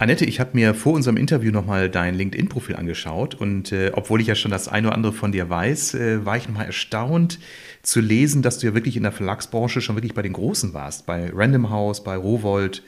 Annette, 0.00 0.24
ich 0.24 0.38
habe 0.38 0.50
mir 0.52 0.74
vor 0.74 0.92
unserem 0.92 1.16
Interview 1.16 1.50
nochmal 1.50 1.90
dein 1.90 2.14
LinkedIn-Profil 2.14 2.76
angeschaut 2.76 3.34
und 3.34 3.72
äh, 3.72 3.90
obwohl 3.94 4.20
ich 4.20 4.28
ja 4.28 4.36
schon 4.36 4.52
das 4.52 4.68
eine 4.68 4.86
oder 4.86 4.94
andere 4.94 5.12
von 5.12 5.32
dir 5.32 5.50
weiß, 5.50 5.94
äh, 5.94 6.24
war 6.24 6.36
ich 6.36 6.46
nochmal 6.46 6.66
erstaunt 6.66 7.40
zu 7.82 8.00
lesen, 8.00 8.40
dass 8.40 8.60
du 8.60 8.68
ja 8.68 8.74
wirklich 8.74 8.96
in 8.96 9.02
der 9.02 9.10
Verlagsbranche 9.10 9.80
schon 9.80 9.96
wirklich 9.96 10.14
bei 10.14 10.22
den 10.22 10.34
Großen 10.34 10.72
warst, 10.72 11.04
bei 11.04 11.32
Random 11.34 11.70
House, 11.70 12.04
bei 12.04 12.14
Rowold, 12.16 12.84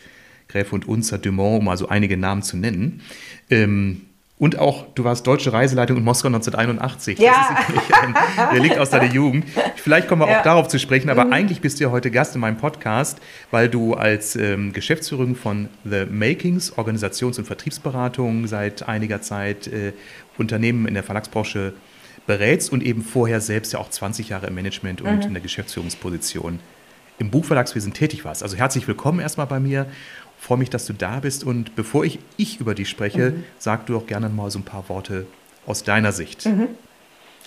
Gräfe 0.46 0.72
und 0.72 0.86
Unzer, 0.86 1.18
Dumont, 1.18 1.58
um 1.58 1.64
mal 1.64 1.76
so 1.76 1.88
einige 1.88 2.16
Namen 2.16 2.42
zu 2.42 2.56
nennen. 2.56 3.00
Ähm, 3.50 4.02
und 4.40 4.58
auch, 4.58 4.86
du 4.94 5.04
warst 5.04 5.26
deutsche 5.26 5.52
Reiseleitung 5.52 5.98
in 5.98 6.02
Moskau 6.02 6.28
1981. 6.28 7.18
Ja. 7.18 7.58
Ein, 8.02 8.14
der 8.54 8.60
liegt 8.60 8.78
aus 8.78 8.88
deiner 8.88 9.12
Jugend. 9.12 9.44
Vielleicht 9.76 10.08
kommen 10.08 10.22
wir 10.22 10.30
ja. 10.30 10.38
auch 10.38 10.42
darauf 10.42 10.66
zu 10.66 10.78
sprechen, 10.78 11.10
aber 11.10 11.26
mhm. 11.26 11.34
eigentlich 11.34 11.60
bist 11.60 11.78
du 11.78 11.84
ja 11.84 11.90
heute 11.90 12.10
Gast 12.10 12.34
in 12.34 12.40
meinem 12.40 12.56
Podcast, 12.56 13.18
weil 13.50 13.68
du 13.68 13.92
als 13.92 14.36
ähm, 14.36 14.72
Geschäftsführerin 14.72 15.36
von 15.36 15.68
The 15.84 16.06
Makings, 16.10 16.72
Organisations- 16.78 17.38
und 17.38 17.44
Vertriebsberatung, 17.44 18.46
seit 18.46 18.88
einiger 18.88 19.20
Zeit 19.20 19.66
äh, 19.66 19.92
Unternehmen 20.38 20.88
in 20.88 20.94
der 20.94 21.02
Verlagsbranche 21.02 21.74
berätst 22.26 22.72
und 22.72 22.82
eben 22.82 23.02
vorher 23.02 23.42
selbst 23.42 23.74
ja 23.74 23.78
auch 23.78 23.90
20 23.90 24.30
Jahre 24.30 24.46
im 24.46 24.54
Management 24.54 25.02
und 25.02 25.16
mhm. 25.16 25.22
in 25.22 25.34
der 25.34 25.42
Geschäftsführungsposition 25.42 26.60
im 27.18 27.30
Buchverlagswesen 27.30 27.92
tätig 27.92 28.24
warst. 28.24 28.42
Also 28.42 28.56
herzlich 28.56 28.88
willkommen 28.88 29.20
erstmal 29.20 29.46
bei 29.46 29.60
mir 29.60 29.84
freue 30.40 30.58
mich, 30.58 30.70
dass 30.70 30.86
du 30.86 30.92
da 30.92 31.20
bist. 31.20 31.44
Und 31.44 31.76
bevor 31.76 32.04
ich, 32.04 32.18
ich 32.36 32.60
über 32.60 32.74
dich 32.74 32.88
spreche, 32.88 33.30
mhm. 33.30 33.44
sag 33.58 33.86
du 33.86 33.96
auch 33.96 34.06
gerne 34.06 34.28
mal 34.28 34.50
so 34.50 34.58
ein 34.58 34.64
paar 34.64 34.88
Worte 34.88 35.26
aus 35.66 35.84
deiner 35.84 36.12
Sicht. 36.12 36.46
Mhm. 36.46 36.68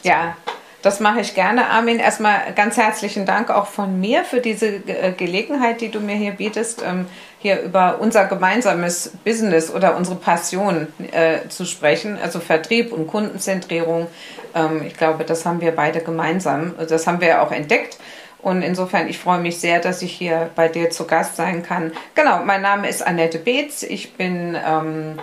Ja, 0.03 0.37
das 0.83 0.99
mache 0.99 1.21
ich 1.21 1.33
gerne, 1.33 1.69
Armin. 1.69 1.97
Erstmal 1.97 2.53
ganz 2.55 2.75
herzlichen 2.75 3.25
Dank 3.25 3.49
auch 3.49 3.67
von 3.67 4.01
mir 4.01 4.25
für 4.25 4.41
diese 4.41 4.67
äh, 4.67 5.13
Gelegenheit, 5.13 5.79
die 5.79 5.89
du 5.89 6.01
mir 6.01 6.15
hier 6.15 6.33
bietest, 6.33 6.83
ähm, 6.85 7.05
hier 7.39 7.61
über 7.61 7.99
unser 7.99 8.25
gemeinsames 8.25 9.11
Business 9.23 9.71
oder 9.71 9.95
unsere 9.95 10.17
Passion 10.17 10.87
äh, 11.13 11.47
zu 11.47 11.65
sprechen, 11.65 12.17
also 12.21 12.41
Vertrieb 12.41 12.91
und 12.91 13.07
Kundenzentrierung. 13.07 14.07
Ähm, 14.53 14.83
ich 14.85 14.97
glaube, 14.97 15.23
das 15.23 15.45
haben 15.45 15.61
wir 15.61 15.71
beide 15.71 16.01
gemeinsam. 16.01 16.73
Das 16.89 17.07
haben 17.07 17.21
wir 17.21 17.41
auch 17.41 17.51
entdeckt. 17.51 17.97
Und 18.43 18.61
insofern, 18.61 19.07
ich 19.07 19.17
freue 19.17 19.39
mich 19.39 19.59
sehr, 19.59 19.79
dass 19.79 20.01
ich 20.01 20.11
hier 20.11 20.49
bei 20.55 20.67
dir 20.67 20.89
zu 20.89 21.07
Gast 21.07 21.37
sein 21.37 21.63
kann. 21.63 21.93
Genau, 22.13 22.43
mein 22.43 22.61
Name 22.61 22.89
ist 22.89 23.01
Annette 23.01 23.39
Beetz. 23.39 23.83
Ich 23.83 24.15
bin 24.15 24.57
ähm, 24.67 25.17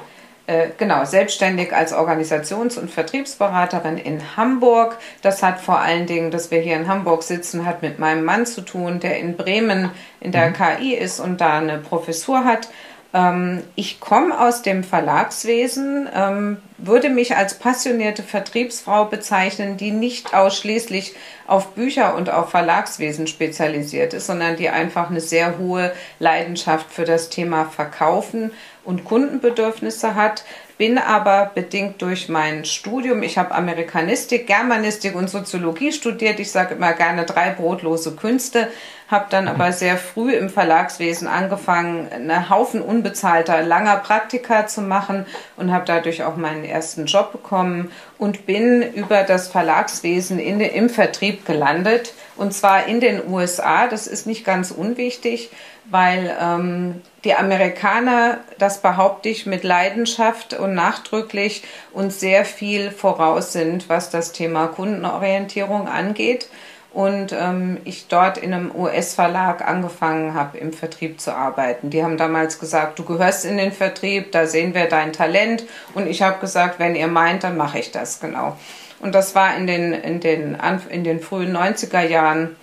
äh, 0.47 0.71
genau 0.79 1.05
selbstständig 1.05 1.75
als 1.75 1.93
Organisations- 1.93 2.79
und 2.79 2.91
Vertriebsberaterin 2.91 3.99
in 3.99 4.37
Hamburg. 4.37 4.97
Das 5.21 5.43
hat 5.43 5.61
vor 5.61 5.81
allen 5.81 6.07
Dingen, 6.07 6.31
dass 6.31 6.51
wir 6.51 6.61
hier 6.61 6.77
in 6.77 6.89
Hamburg 6.89 7.23
sitzen, 7.23 7.67
hat 7.67 7.83
mit 7.83 7.99
meinem 7.99 8.25
Mann 8.25 8.47
zu 8.47 8.63
tun, 8.63 9.01
der 9.01 9.19
in 9.19 9.37
Bremen 9.37 9.91
in 10.21 10.33
der 10.33 10.49
mhm. 10.49 10.55
KI 10.55 10.95
ist 10.95 11.21
und 11.21 11.43
da 11.43 11.59
eine 11.59 11.77
Professur 11.79 12.45
hat. 12.45 12.69
Ähm, 13.13 13.63
ich 13.75 14.01
komme 14.01 14.39
aus 14.41 14.63
dem 14.63 14.85
Verlagswesen, 14.85 16.09
ähm, 16.15 16.59
würde 16.79 17.11
mich 17.11 17.37
als 17.37 17.55
passionierte 17.55 18.23
Vertriebsfrau 18.23 19.07
bezeichnen, 19.07 19.77
die 19.77 19.91
nicht 19.91 20.35
ausschließlich 20.35 21.15
auf 21.47 21.75
Bücher 21.75 22.15
und 22.15 22.31
auf 22.31 22.51
Verlagswesen 22.51 23.27
spezialisiert 23.27 24.15
ist, 24.15 24.27
sondern 24.27 24.57
die 24.57 24.69
einfach 24.69 25.11
eine 25.11 25.21
sehr 25.21 25.59
hohe 25.59 25.93
Leidenschaft 26.21 26.93
für 26.93 27.05
das 27.05 27.31
Thema 27.31 27.65
Verkaufen 27.65 28.53
und 28.85 29.05
Kundenbedürfnisse 29.05 30.15
hat 30.15 30.45
bin 30.81 30.97
aber 30.97 31.51
bedingt 31.55 32.01
durch 32.01 32.31
mein 32.31 32.65
Studium, 32.65 33.23
ich 33.23 33.37
habe 33.37 33.55
Amerikanistik, 33.55 34.47
Germanistik 34.47 35.15
und 35.15 35.29
Soziologie 35.29 35.93
studiert, 35.93 36.41
ich 36.41 36.51
sage 36.51 36.75
immer 36.75 36.95
gerne 36.95 37.27
drei 37.27 37.51
brotlose 37.51 38.17
Künste, 38.17 38.67
habe 39.11 39.27
dann 39.29 39.49
aber 39.49 39.73
sehr 39.73 39.97
früh 39.97 40.33
im 40.33 40.49
Verlagswesen 40.49 41.27
angefangen, 41.27 42.09
einen 42.13 42.49
Haufen 42.49 42.81
unbezahlter, 42.81 43.63
langer 43.63 43.97
Praktika 43.97 44.69
zu 44.69 44.83
machen 44.83 45.27
und 45.57 45.73
habe 45.73 45.85
dadurch 45.85 46.23
auch 46.23 46.37
meinen 46.37 46.65
ersten 46.65 47.07
Job 47.07 47.33
bekommen 47.33 47.91
und 48.19 48.47
bin 48.47 48.83
über 48.95 49.25
das 49.25 49.49
Verlagswesen 49.49 50.39
in, 50.39 50.61
im 50.61 50.89
Vertrieb 50.89 51.45
gelandet 51.45 52.15
und 52.37 52.55
zwar 52.55 52.87
in 52.87 53.01
den 53.01 53.27
USA. 53.29 53.89
Das 53.89 54.07
ist 54.07 54.27
nicht 54.27 54.45
ganz 54.45 54.71
unwichtig, 54.71 55.51
weil 55.91 56.37
ähm, 56.41 57.03
die 57.25 57.35
Amerikaner, 57.35 58.39
das 58.59 58.81
behaupte 58.81 59.29
ich 59.29 59.45
mit 59.45 59.65
Leidenschaft 59.65 60.55
und 60.55 60.75
nachdrücklich 60.75 61.65
und 61.93 62.13
sehr 62.13 62.45
viel 62.45 62.93
voraus 62.93 63.53
sind, 63.53 63.89
was 63.89 64.09
das 64.11 64.31
Thema 64.33 64.69
Kundenorientierung 64.69 65.89
angeht. 65.89 66.49
Und 66.93 67.33
ähm, 67.33 67.79
ich 67.85 68.09
dort 68.09 68.37
in 68.37 68.53
einem 68.53 68.75
US-Verlag 68.75 69.67
angefangen 69.67 70.35
habe, 70.35 70.59
im 70.59 70.73
Vertrieb 70.73 71.21
zu 71.21 71.33
arbeiten. 71.33 71.91
Die 71.91 72.03
haben 72.03 72.17
damals 72.17 72.59
gesagt, 72.59 72.99
du 72.99 73.05
gehörst 73.05 73.45
in 73.45 73.59
den 73.59 73.71
Vertrieb, 73.71 74.33
da 74.33 74.47
sehen 74.47 74.75
wir 74.75 74.87
dein 74.87 75.13
Talent. 75.13 75.65
Und 75.95 76.09
ich 76.09 76.23
habe 76.23 76.41
gesagt, 76.41 76.81
wenn 76.81 76.97
ihr 76.97 77.07
meint, 77.07 77.45
dann 77.45 77.57
mache 77.57 77.79
ich 77.79 77.93
das 77.93 78.19
genau. 78.21 78.57
Und 78.99 79.15
das 79.15 79.35
war 79.35 79.57
in 79.57 79.67
den, 79.67 79.93
in 79.93 80.21
den, 80.21 80.59
in 80.91 81.05
den 81.05 81.21
frühen 81.21 81.57
90er 81.57 82.03
Jahren 82.03 82.57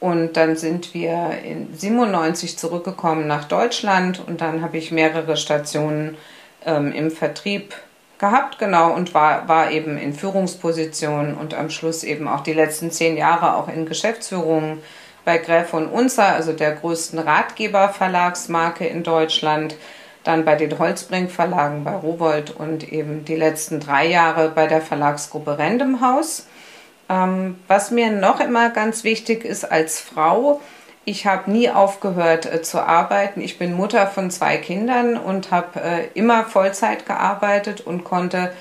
und 0.00 0.36
dann 0.36 0.56
sind 0.56 0.92
wir 0.92 1.38
in 1.44 1.74
97 1.74 2.58
zurückgekommen 2.58 3.26
nach 3.26 3.44
Deutschland 3.44 4.22
und 4.26 4.40
dann 4.42 4.60
habe 4.60 4.76
ich 4.76 4.92
mehrere 4.92 5.36
Stationen 5.36 6.18
ähm, 6.66 6.92
im 6.92 7.10
Vertrieb 7.10 7.74
gehabt, 8.18 8.58
genau, 8.58 8.92
und 8.92 9.14
war, 9.14 9.48
war 9.48 9.70
eben 9.70 9.98
in 9.98 10.12
Führungspositionen 10.12 11.34
und 11.34 11.54
am 11.54 11.70
Schluss 11.70 12.04
eben 12.04 12.28
auch 12.28 12.40
die 12.40 12.52
letzten 12.52 12.90
zehn 12.90 13.16
Jahre 13.16 13.54
auch 13.56 13.68
in 13.68 13.86
Geschäftsführung 13.86 14.78
bei 15.24 15.38
Gräf 15.38 15.72
und 15.74 15.86
Unzer, 15.88 16.28
also 16.28 16.52
der 16.52 16.72
größten 16.72 17.18
Ratgeberverlagsmarke 17.18 18.86
in 18.86 19.02
Deutschland, 19.02 19.76
dann 20.22 20.44
bei 20.44 20.54
den 20.54 20.78
Holzbrink 20.78 21.30
Verlagen 21.30 21.84
bei 21.84 21.94
Rowold 21.94 22.50
und 22.50 22.90
eben 22.92 23.24
die 23.24 23.36
letzten 23.36 23.80
drei 23.80 24.06
Jahre 24.06 24.50
bei 24.50 24.66
der 24.66 24.80
Verlagsgruppe 24.80 25.58
Random 25.58 26.00
House. 26.00 26.46
Ähm, 27.08 27.58
was 27.68 27.90
mir 27.90 28.10
noch 28.10 28.40
immer 28.40 28.70
ganz 28.70 29.04
wichtig 29.04 29.44
ist 29.44 29.70
als 29.70 30.00
Frau, 30.00 30.60
ich 31.04 31.26
habe 31.26 31.50
nie 31.50 31.70
aufgehört 31.70 32.46
äh, 32.46 32.62
zu 32.62 32.80
arbeiten. 32.80 33.40
Ich 33.40 33.58
bin 33.58 33.74
Mutter 33.74 34.06
von 34.06 34.30
zwei 34.30 34.56
Kindern 34.56 35.16
und 35.16 35.50
habe 35.50 35.80
äh, 35.80 36.08
immer 36.14 36.44
Vollzeit 36.44 37.06
gearbeitet 37.06 37.80
und 37.80 38.04
konnte 38.04 38.52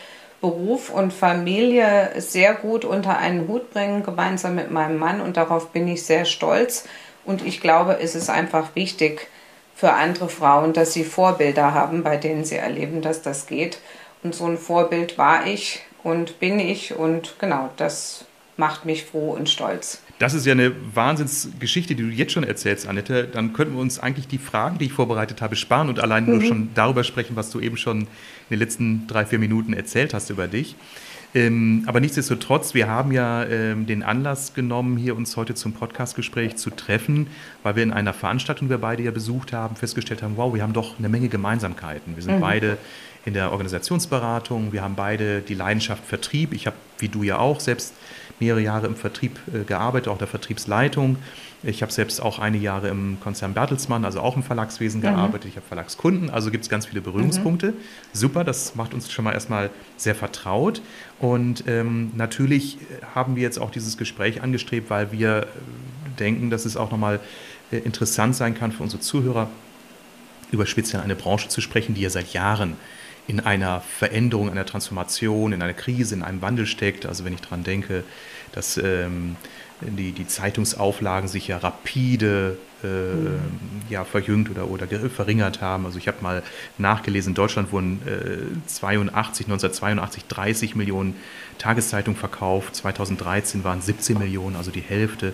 Beruf 0.41 0.89
und 0.89 1.13
Familie 1.13 2.11
sehr 2.17 2.53
gut 2.53 2.83
unter 2.83 3.17
einen 3.17 3.47
Hut 3.47 3.71
bringen, 3.71 4.03
gemeinsam 4.03 4.55
mit 4.55 4.71
meinem 4.71 4.97
Mann. 4.97 5.21
Und 5.21 5.37
darauf 5.37 5.69
bin 5.69 5.87
ich 5.87 6.05
sehr 6.05 6.25
stolz. 6.25 6.85
Und 7.23 7.45
ich 7.45 7.61
glaube, 7.61 7.99
es 8.01 8.15
ist 8.15 8.29
einfach 8.29 8.75
wichtig 8.75 9.27
für 9.73 9.93
andere 9.93 10.27
Frauen, 10.27 10.73
dass 10.73 10.93
sie 10.93 11.05
Vorbilder 11.05 11.73
haben, 11.73 12.03
bei 12.03 12.17
denen 12.17 12.43
sie 12.43 12.57
erleben, 12.57 13.01
dass 13.01 13.21
das 13.21 13.47
geht. 13.47 13.79
Und 14.21 14.35
so 14.35 14.45
ein 14.45 14.57
Vorbild 14.57 15.17
war 15.17 15.47
ich 15.47 15.81
und 16.03 16.39
bin 16.39 16.59
ich. 16.59 16.95
Und 16.95 17.35
genau, 17.39 17.69
das 17.77 18.25
macht 18.57 18.83
mich 18.83 19.05
froh 19.05 19.31
und 19.31 19.49
stolz. 19.49 20.02
Das 20.23 20.33
ist 20.33 20.45
ja 20.45 20.53
eine 20.53 20.71
Wahnsinnsgeschichte, 20.95 21.95
die 21.95 22.03
du 22.03 22.07
jetzt 22.07 22.31
schon 22.31 22.45
erzählst, 22.45 22.87
Annette. 22.87 23.27
Dann 23.27 23.51
könnten 23.51 23.73
wir 23.73 23.81
uns 23.81 23.99
eigentlich 23.99 24.25
die 24.25 24.37
Fragen, 24.37 24.77
die 24.77 24.85
ich 24.85 24.93
vorbereitet 24.93 25.41
habe, 25.41 25.57
sparen 25.57 25.89
und 25.89 25.99
allein 25.99 26.23
mhm. 26.23 26.31
nur 26.31 26.41
schon 26.43 26.69
darüber 26.75 27.03
sprechen, 27.03 27.35
was 27.35 27.49
du 27.49 27.59
eben 27.59 27.75
schon 27.75 28.03
in 28.03 28.07
den 28.51 28.59
letzten 28.59 29.05
drei, 29.07 29.25
vier 29.25 29.37
Minuten 29.37 29.73
erzählt 29.73 30.13
hast 30.13 30.29
über 30.29 30.47
dich. 30.47 30.77
Ähm, 31.35 31.83
aber 31.87 31.99
nichtsdestotrotz, 31.99 32.73
wir 32.73 32.87
haben 32.87 33.11
ja 33.11 33.43
ähm, 33.43 33.85
den 33.85 34.01
Anlass 34.01 34.53
genommen, 34.53 34.95
hier 34.95 35.17
uns 35.17 35.35
heute 35.35 35.55
zum 35.55 35.73
Podcastgespräch 35.73 36.55
zu 36.55 36.69
treffen, 36.69 37.27
weil 37.61 37.75
wir 37.75 37.83
in 37.83 37.91
einer 37.91 38.13
Veranstaltung, 38.13 38.69
die 38.69 38.75
wir 38.75 38.77
beide 38.77 39.03
ja 39.03 39.11
besucht 39.11 39.51
haben, 39.51 39.75
festgestellt 39.75 40.23
haben, 40.23 40.37
wow, 40.37 40.53
wir 40.53 40.63
haben 40.63 40.71
doch 40.71 40.99
eine 40.99 41.09
Menge 41.09 41.27
Gemeinsamkeiten. 41.27 42.15
Wir 42.15 42.23
sind 42.23 42.37
mhm. 42.37 42.41
beide 42.41 42.77
in 43.25 43.33
der 43.33 43.51
Organisationsberatung, 43.51 44.73
wir 44.73 44.81
haben 44.81 44.95
beide 44.95 45.41
die 45.41 45.53
Leidenschaft 45.53 46.05
Vertrieb. 46.05 46.53
Ich 46.53 46.67
habe, 46.67 46.75
wie 46.99 47.07
du 47.07 47.23
ja 47.23 47.39
auch, 47.39 47.59
selbst 47.59 47.93
mehrere 48.39 48.61
Jahre 48.61 48.87
im 48.87 48.95
Vertrieb 48.95 49.39
äh, 49.53 49.63
gearbeitet, 49.63 50.09
auch 50.09 50.17
der 50.17 50.27
Vertriebsleitung. 50.27 51.17
Ich 51.65 51.81
habe 51.81 51.93
selbst 51.93 52.21
auch 52.21 52.39
einige 52.39 52.65
Jahre 52.65 52.89
im 52.89 53.17
Konzern 53.21 53.53
Bertelsmann, 53.53 54.03
also 54.03 54.19
auch 54.19 54.35
im 54.35 54.43
Verlagswesen 54.43 54.99
mhm. 54.99 55.03
gearbeitet. 55.03 55.49
Ich 55.49 55.55
habe 55.55 55.65
Verlagskunden, 55.65 56.29
also 56.29 56.51
gibt 56.51 56.65
es 56.65 56.69
ganz 56.69 56.85
viele 56.85 56.99
Berührungspunkte. 56.99 57.67
Mhm. 57.67 57.75
Super, 58.11 58.43
das 58.43 58.75
macht 58.75 58.93
uns 58.93 59.09
schon 59.09 59.23
mal 59.23 59.31
erstmal 59.31 59.69
sehr 59.95 60.15
vertraut. 60.15 60.81
Und 61.19 61.63
ähm, 61.67 62.11
natürlich 62.15 62.77
haben 63.15 63.37
wir 63.37 63.43
jetzt 63.43 63.59
auch 63.59 63.71
dieses 63.71 63.97
Gespräch 63.97 64.41
angestrebt, 64.41 64.89
weil 64.89 65.13
wir 65.13 65.43
äh, 65.43 66.19
denken, 66.19 66.49
dass 66.49 66.65
es 66.65 66.75
auch 66.75 66.91
nochmal 66.91 67.21
äh, 67.71 67.77
interessant 67.77 68.35
sein 68.35 68.55
kann 68.55 68.73
für 68.73 68.83
unsere 68.83 69.01
Zuhörer, 69.01 69.49
über 70.51 70.65
speziell 70.65 71.01
eine 71.01 71.15
Branche 71.15 71.47
zu 71.47 71.61
sprechen, 71.61 71.95
die 71.95 72.01
ja 72.01 72.09
seit 72.09 72.33
Jahren 72.33 72.75
in 73.27 73.39
einer 73.39 73.81
Veränderung, 73.81 74.49
einer 74.49 74.65
Transformation, 74.65 75.53
in 75.53 75.61
einer 75.61 75.73
Krise, 75.73 76.15
in 76.15 76.23
einem 76.23 76.41
Wandel 76.41 76.65
steckt. 76.65 77.05
Also 77.05 77.25
wenn 77.25 77.33
ich 77.33 77.41
daran 77.41 77.63
denke, 77.63 78.03
dass 78.51 78.77
ähm, 78.77 79.35
die, 79.81 80.11
die 80.11 80.27
Zeitungsauflagen 80.27 81.27
sich 81.27 81.47
ja 81.47 81.57
rapide 81.57 82.57
äh, 82.83 82.87
mhm. 82.87 83.39
ja, 83.89 84.03
verjüngt 84.03 84.49
oder, 84.49 84.69
oder 84.69 84.87
verringert 85.09 85.61
haben. 85.61 85.85
Also 85.85 85.97
ich 85.97 86.07
habe 86.07 86.17
mal 86.21 86.43
nachgelesen, 86.77 87.31
in 87.31 87.35
Deutschland 87.35 87.71
wurden 87.71 88.01
äh, 88.05 88.67
82, 88.67 89.47
1982 89.47 90.25
30 90.25 90.75
Millionen 90.75 91.15
Tageszeitungen 91.57 92.19
verkauft, 92.19 92.75
2013 92.75 93.63
waren 93.63 93.81
17 93.81 94.17
Millionen, 94.17 94.55
also 94.55 94.71
die 94.71 94.81
Hälfte 94.81 95.33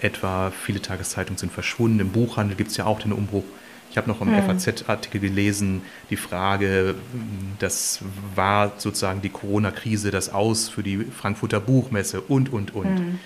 etwa. 0.00 0.50
Viele 0.50 0.80
Tageszeitungen 0.80 1.38
sind 1.38 1.52
verschwunden. 1.52 2.00
Im 2.00 2.10
Buchhandel 2.10 2.56
gibt 2.56 2.70
es 2.70 2.76
ja 2.76 2.86
auch 2.86 3.00
den 3.00 3.12
Umbruch. 3.12 3.44
Ich 3.90 3.96
habe 3.96 4.08
noch 4.08 4.20
im 4.20 4.30
mhm. 4.30 4.42
FAZ-Artikel 4.42 5.20
gelesen, 5.20 5.82
die 6.10 6.16
Frage, 6.16 6.94
das 7.58 8.00
war 8.34 8.72
sozusagen 8.76 9.22
die 9.22 9.30
Corona-Krise, 9.30 10.10
das 10.10 10.32
Aus 10.32 10.68
für 10.68 10.82
die 10.82 10.98
Frankfurter 10.98 11.60
Buchmesse 11.60 12.20
und, 12.20 12.52
und, 12.52 12.74
und. 12.74 12.94
Mhm 12.94 13.18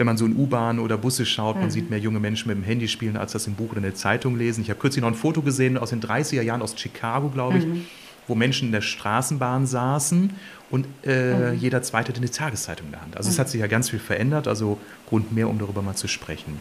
wenn 0.00 0.06
man 0.06 0.16
so 0.16 0.24
in 0.24 0.34
U-Bahn 0.34 0.78
oder 0.78 0.96
Busse 0.96 1.26
schaut, 1.26 1.56
man 1.56 1.66
mhm. 1.66 1.70
sieht 1.70 1.90
mehr 1.90 1.98
junge 1.98 2.20
Menschen 2.20 2.48
mit 2.48 2.56
dem 2.56 2.64
Handy 2.64 2.88
spielen, 2.88 3.18
als 3.18 3.32
das 3.32 3.46
im 3.46 3.52
Buch 3.52 3.72
oder 3.72 3.78
in 3.78 3.82
der 3.82 3.94
Zeitung 3.94 4.38
lesen. 4.38 4.62
Ich 4.62 4.70
habe 4.70 4.80
kürzlich 4.80 5.02
noch 5.02 5.10
ein 5.10 5.14
Foto 5.14 5.42
gesehen 5.42 5.76
aus 5.76 5.90
den 5.90 6.00
30er 6.00 6.40
Jahren 6.40 6.62
aus 6.62 6.74
Chicago, 6.74 7.28
glaube 7.28 7.58
ich, 7.58 7.66
mhm. 7.66 7.84
wo 8.26 8.34
Menschen 8.34 8.68
in 8.68 8.72
der 8.72 8.80
Straßenbahn 8.80 9.66
saßen 9.66 10.30
und 10.70 10.86
äh, 11.04 11.52
mhm. 11.52 11.58
jeder 11.58 11.82
Zweite 11.82 12.12
hatte 12.12 12.20
eine 12.20 12.30
Tageszeitung 12.30 12.86
in 12.86 12.92
der 12.92 13.02
Hand. 13.02 13.18
Also 13.18 13.28
es 13.28 13.36
mhm. 13.36 13.40
hat 13.40 13.48
sich 13.50 13.60
ja 13.60 13.66
ganz 13.66 13.90
viel 13.90 13.98
verändert, 13.98 14.48
also 14.48 14.78
Grund 15.06 15.32
mehr, 15.32 15.50
um 15.50 15.58
darüber 15.58 15.82
mal 15.82 15.96
zu 15.96 16.08
sprechen. 16.08 16.58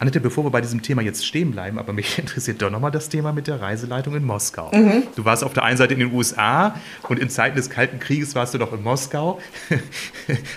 Annette, 0.00 0.20
bevor 0.20 0.44
wir 0.44 0.50
bei 0.50 0.60
diesem 0.60 0.80
Thema 0.80 1.02
jetzt 1.02 1.26
stehen 1.26 1.50
bleiben, 1.50 1.78
aber 1.78 1.92
mich 1.92 2.18
interessiert 2.18 2.62
doch 2.62 2.70
nochmal 2.70 2.92
das 2.92 3.08
Thema 3.08 3.32
mit 3.32 3.48
der 3.48 3.60
Reiseleitung 3.60 4.14
in 4.14 4.24
Moskau. 4.24 4.70
Mhm. 4.72 5.04
Du 5.16 5.24
warst 5.24 5.42
auf 5.42 5.54
der 5.54 5.64
einen 5.64 5.76
Seite 5.76 5.94
in 5.94 6.00
den 6.00 6.12
USA 6.12 6.76
und 7.08 7.18
in 7.18 7.28
Zeiten 7.30 7.56
des 7.56 7.68
Kalten 7.68 7.98
Krieges 7.98 8.34
warst 8.34 8.54
du 8.54 8.58
doch 8.58 8.72
in 8.72 8.82
Moskau. 8.82 9.40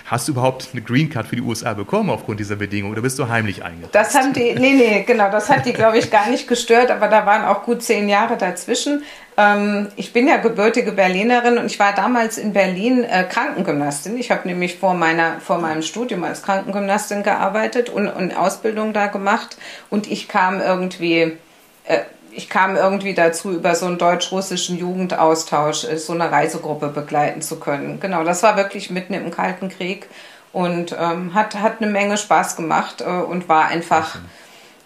Hast 0.06 0.28
du 0.28 0.32
überhaupt 0.32 0.68
eine 0.72 0.82
Green 0.82 1.10
Card 1.10 1.26
für 1.26 1.36
die 1.36 1.42
USA 1.42 1.74
bekommen 1.74 2.10
aufgrund 2.10 2.38
dieser 2.38 2.56
Bedingungen 2.56 2.92
oder 2.92 3.02
bist 3.02 3.18
du 3.18 3.28
heimlich 3.28 3.64
eingereist? 3.64 3.94
Das 3.94 4.14
haben 4.14 4.32
die, 4.32 4.54
nee, 4.54 4.74
nee, 4.74 5.02
genau, 5.04 5.30
das 5.30 5.48
hat 5.48 5.66
die, 5.66 5.72
glaube 5.72 5.98
ich, 5.98 6.10
gar 6.10 6.30
nicht 6.30 6.46
gestört, 6.46 6.90
aber 6.90 7.08
da 7.08 7.26
waren 7.26 7.44
auch 7.44 7.64
gut 7.64 7.82
zehn 7.82 8.08
Jahre 8.08 8.36
dazwischen. 8.36 9.02
Ähm, 9.36 9.88
ich 9.96 10.12
bin 10.12 10.28
ja 10.28 10.36
gebürtige 10.36 10.92
Berlinerin 10.92 11.58
und 11.58 11.66
ich 11.66 11.78
war 11.78 11.94
damals 11.94 12.36
in 12.38 12.52
Berlin 12.52 13.04
äh, 13.04 13.24
Krankengymnastin. 13.24 14.18
Ich 14.18 14.30
habe 14.30 14.46
nämlich 14.46 14.78
vor, 14.78 14.94
meiner, 14.94 15.40
vor 15.40 15.58
meinem 15.58 15.82
Studium 15.82 16.24
als 16.24 16.42
Krankengymnastin 16.42 17.22
gearbeitet 17.22 17.88
und, 17.88 18.08
und 18.08 18.36
Ausbildung 18.36 18.92
da 18.92 19.06
gemacht. 19.06 19.56
Und 19.88 20.10
ich 20.10 20.28
kam 20.28 20.60
irgendwie, 20.60 21.38
äh, 21.84 22.00
ich 22.30 22.50
kam 22.50 22.76
irgendwie 22.76 23.14
dazu, 23.14 23.52
über 23.52 23.74
so 23.74 23.86
einen 23.86 23.98
deutsch-russischen 23.98 24.78
Jugendaustausch 24.78 25.84
äh, 25.84 25.96
so 25.96 26.12
eine 26.12 26.30
Reisegruppe 26.30 26.88
begleiten 26.88 27.40
zu 27.40 27.58
können. 27.58 28.00
Genau, 28.00 28.24
das 28.24 28.42
war 28.42 28.56
wirklich 28.56 28.90
mitten 28.90 29.14
im 29.14 29.30
Kalten 29.30 29.70
Krieg 29.70 30.08
und 30.52 30.94
ähm, 30.98 31.32
hat, 31.32 31.54
hat 31.54 31.80
eine 31.80 31.90
Menge 31.90 32.18
Spaß 32.18 32.56
gemacht 32.56 33.00
äh, 33.00 33.04
und 33.04 33.48
war 33.48 33.66
einfach 33.66 34.18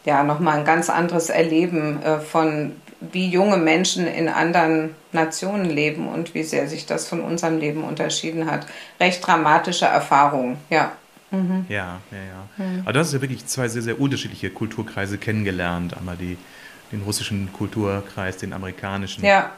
ja 0.04 0.22
nochmal 0.22 0.58
ein 0.58 0.64
ganz 0.64 0.88
anderes 0.88 1.30
Erleben 1.30 2.00
äh, 2.02 2.20
von 2.20 2.76
wie 3.12 3.28
junge 3.28 3.56
Menschen 3.56 4.06
in 4.06 4.28
anderen 4.28 4.94
Nationen 5.12 5.70
leben 5.70 6.08
und 6.08 6.34
wie 6.34 6.42
sehr 6.42 6.68
sich 6.68 6.86
das 6.86 7.08
von 7.08 7.20
unserem 7.20 7.58
Leben 7.58 7.84
unterschieden 7.84 8.50
hat. 8.50 8.66
Recht 9.00 9.26
dramatische 9.26 9.86
Erfahrungen, 9.86 10.58
ja. 10.70 10.92
Mhm. 11.30 11.66
Ja, 11.68 12.00
ja, 12.10 12.18
ja. 12.18 12.64
Mhm. 12.64 12.80
Aber 12.82 12.92
du 12.92 13.00
hast 13.00 13.12
ja 13.12 13.20
wirklich 13.20 13.46
zwei 13.46 13.68
sehr, 13.68 13.82
sehr 13.82 14.00
unterschiedliche 14.00 14.50
Kulturkreise 14.50 15.18
kennengelernt. 15.18 15.96
Einmal 15.96 16.16
die, 16.16 16.36
den 16.92 17.02
russischen 17.02 17.52
Kulturkreis, 17.52 18.36
den 18.36 18.52
amerikanischen. 18.52 19.24
Ja. 19.24 19.50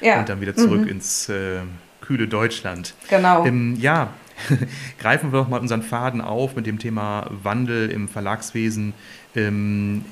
ja. 0.00 0.18
Und 0.20 0.28
dann 0.28 0.40
wieder 0.40 0.56
zurück 0.56 0.82
mhm. 0.82 0.88
ins 0.88 1.28
äh, 1.28 1.60
kühle 2.00 2.28
Deutschland. 2.28 2.94
Genau. 3.08 3.46
Ähm, 3.46 3.76
ja, 3.80 4.10
greifen 4.98 5.32
wir 5.32 5.40
doch 5.40 5.48
mal 5.48 5.60
unseren 5.60 5.82
Faden 5.82 6.20
auf 6.20 6.56
mit 6.56 6.66
dem 6.66 6.78
Thema 6.78 7.26
Wandel 7.42 7.90
im 7.90 8.08
Verlagswesen. 8.08 8.92
Ähm, 9.34 10.04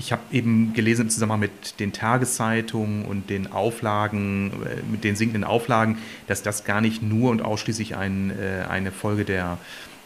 ich 0.00 0.12
habe 0.12 0.22
eben 0.32 0.72
gelesen 0.72 1.02
im 1.02 1.10
Zusammenhang 1.10 1.40
mit 1.40 1.78
den 1.78 1.92
Tageszeitungen 1.92 3.04
und 3.04 3.28
den 3.28 3.52
Auflagen, 3.52 4.50
äh, 4.64 4.90
mit 4.90 5.04
den 5.04 5.14
sinkenden 5.14 5.44
Auflagen, 5.44 5.98
dass 6.26 6.42
das 6.42 6.64
gar 6.64 6.80
nicht 6.80 7.02
nur 7.02 7.30
und 7.30 7.42
ausschließlich 7.42 7.96
ein, 7.96 8.30
äh, 8.30 8.66
eine 8.66 8.92
Folge 8.92 9.26
der 9.26 9.58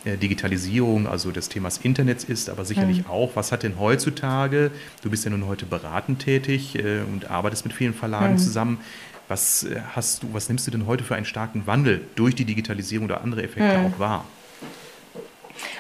äh, 0.05 0.17
Digitalisierung, 0.17 1.07
also 1.07 1.31
des 1.31 1.49
Themas 1.49 1.79
Internets 1.79 2.25
ist, 2.25 2.51
aber 2.51 2.65
sicherlich 2.65 3.05
mhm. 3.05 3.11
auch, 3.11 3.31
was 3.37 3.53
hat 3.53 3.63
denn 3.63 3.79
heutzutage, 3.79 4.73
du 5.03 5.11
bist 5.11 5.25
ja 5.25 5.31
nun 5.31 5.47
heute 5.47 5.65
beratend 5.65 6.19
tätig 6.19 6.77
und 7.13 7.31
arbeitest 7.31 7.65
mit 7.65 7.73
vielen 7.73 7.95
Verlagen 7.95 8.35
mhm. 8.35 8.39
zusammen, 8.39 8.79
was 9.29 9.67
hast 9.95 10.25
du, 10.25 10.35
was 10.35 10.49
nimmst 10.49 10.67
du 10.67 10.73
denn 10.73 10.87
heute 10.87 11.05
für 11.05 11.15
einen 11.15 11.25
starken 11.25 11.67
Wandel 11.67 12.03
durch 12.17 12.35
die 12.35 12.45
Digitalisierung 12.45 13.07
oder 13.07 13.23
andere 13.23 13.45
Effekte 13.45 13.79
mhm. 13.79 13.87
auch 13.87 13.99
wahr? 13.99 14.25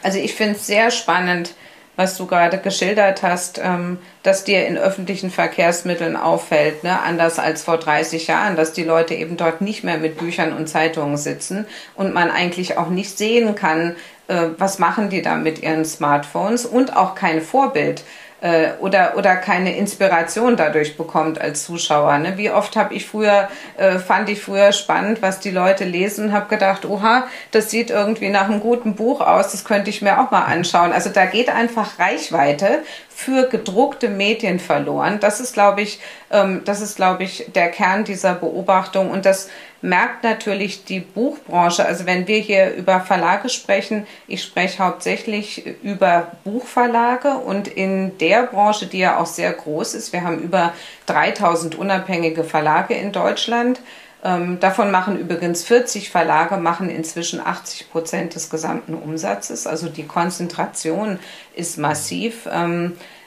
Also 0.02 0.18
ich 0.18 0.34
finde 0.34 0.54
es 0.54 0.66
sehr 0.66 0.90
spannend, 0.90 1.54
was 1.96 2.16
du 2.16 2.26
gerade 2.26 2.58
geschildert 2.58 3.22
hast, 3.22 3.60
ähm, 3.62 3.98
dass 4.22 4.44
dir 4.44 4.66
in 4.66 4.76
öffentlichen 4.76 5.30
Verkehrsmitteln 5.30 6.16
auffällt, 6.16 6.84
ne? 6.84 7.00
anders 7.02 7.38
als 7.38 7.62
vor 7.62 7.78
30 7.78 8.26
Jahren, 8.26 8.56
dass 8.56 8.72
die 8.72 8.84
Leute 8.84 9.14
eben 9.14 9.36
dort 9.36 9.60
nicht 9.60 9.84
mehr 9.84 9.98
mit 9.98 10.18
Büchern 10.18 10.52
und 10.52 10.68
Zeitungen 10.68 11.16
sitzen 11.16 11.66
und 11.94 12.14
man 12.14 12.30
eigentlich 12.30 12.78
auch 12.78 12.88
nicht 12.88 13.16
sehen 13.16 13.54
kann, 13.54 13.96
äh, 14.28 14.48
was 14.58 14.78
machen 14.78 15.10
die 15.10 15.22
da 15.22 15.36
mit 15.36 15.62
ihren 15.62 15.84
Smartphones 15.84 16.64
und 16.64 16.96
auch 16.96 17.14
kein 17.14 17.40
Vorbild 17.40 18.04
äh, 18.44 18.72
oder, 18.78 19.14
oder 19.16 19.36
keine 19.36 19.74
Inspiration 19.74 20.56
dadurch 20.56 20.98
bekommt 20.98 21.40
als 21.40 21.64
Zuschauer. 21.64 22.18
Ne? 22.18 22.36
Wie 22.36 22.50
oft 22.50 22.76
habe 22.76 22.92
ich 22.92 23.06
früher, 23.06 23.48
äh, 23.78 23.98
fand 23.98 24.28
ich 24.28 24.42
früher 24.42 24.72
spannend, 24.72 25.22
was 25.22 25.40
die 25.40 25.50
Leute 25.50 25.84
lesen, 25.84 26.34
habe 26.34 26.50
gedacht, 26.50 26.84
oha, 26.84 27.26
das 27.52 27.70
sieht 27.70 27.88
irgendwie 27.88 28.28
nach 28.28 28.50
einem 28.50 28.60
guten 28.60 28.96
Buch 28.96 29.22
aus, 29.22 29.52
das 29.52 29.64
könnte 29.64 29.88
ich 29.88 30.02
mir 30.02 30.20
auch 30.20 30.30
mal 30.30 30.42
anschauen. 30.42 30.92
Also 30.92 31.08
da 31.08 31.24
geht 31.24 31.48
einfach 31.48 31.98
Reichweite 31.98 32.82
für 33.08 33.48
gedruckte 33.48 34.10
Medien 34.10 34.58
verloren. 34.58 35.20
Das 35.20 35.40
ist, 35.40 35.54
glaube 35.54 35.80
ich, 35.80 36.00
ähm, 36.30 36.60
das 36.66 36.82
ist, 36.82 36.96
glaube 36.96 37.22
ich, 37.24 37.46
der 37.54 37.70
Kern 37.70 38.04
dieser 38.04 38.34
Beobachtung 38.34 39.10
und 39.10 39.24
das 39.24 39.48
merkt 39.84 40.24
natürlich 40.24 40.84
die 40.86 41.00
Buchbranche. 41.00 41.84
Also 41.84 42.06
wenn 42.06 42.26
wir 42.26 42.38
hier 42.38 42.74
über 42.74 43.00
Verlage 43.00 43.50
sprechen, 43.50 44.06
ich 44.26 44.42
spreche 44.42 44.82
hauptsächlich 44.82 45.66
über 45.82 46.32
Buchverlage 46.42 47.34
und 47.34 47.68
in 47.68 48.16
der 48.16 48.44
Branche, 48.44 48.86
die 48.86 49.00
ja 49.00 49.18
auch 49.18 49.26
sehr 49.26 49.52
groß 49.52 49.94
ist, 49.94 50.14
wir 50.14 50.24
haben 50.24 50.38
über 50.38 50.72
3000 51.04 51.74
unabhängige 51.74 52.44
Verlage 52.44 52.94
in 52.94 53.12
Deutschland. 53.12 53.80
Ähm, 54.24 54.58
davon 54.58 54.90
machen 54.90 55.18
übrigens 55.18 55.64
40 55.64 56.08
Verlage, 56.08 56.56
machen 56.56 56.88
inzwischen 56.88 57.46
80 57.46 57.90
Prozent 57.90 58.34
des 58.34 58.48
gesamten 58.48 58.94
Umsatzes. 58.94 59.66
Also 59.66 59.90
die 59.90 60.06
Konzentration 60.06 61.18
ist 61.54 61.76
massiv. 61.76 62.48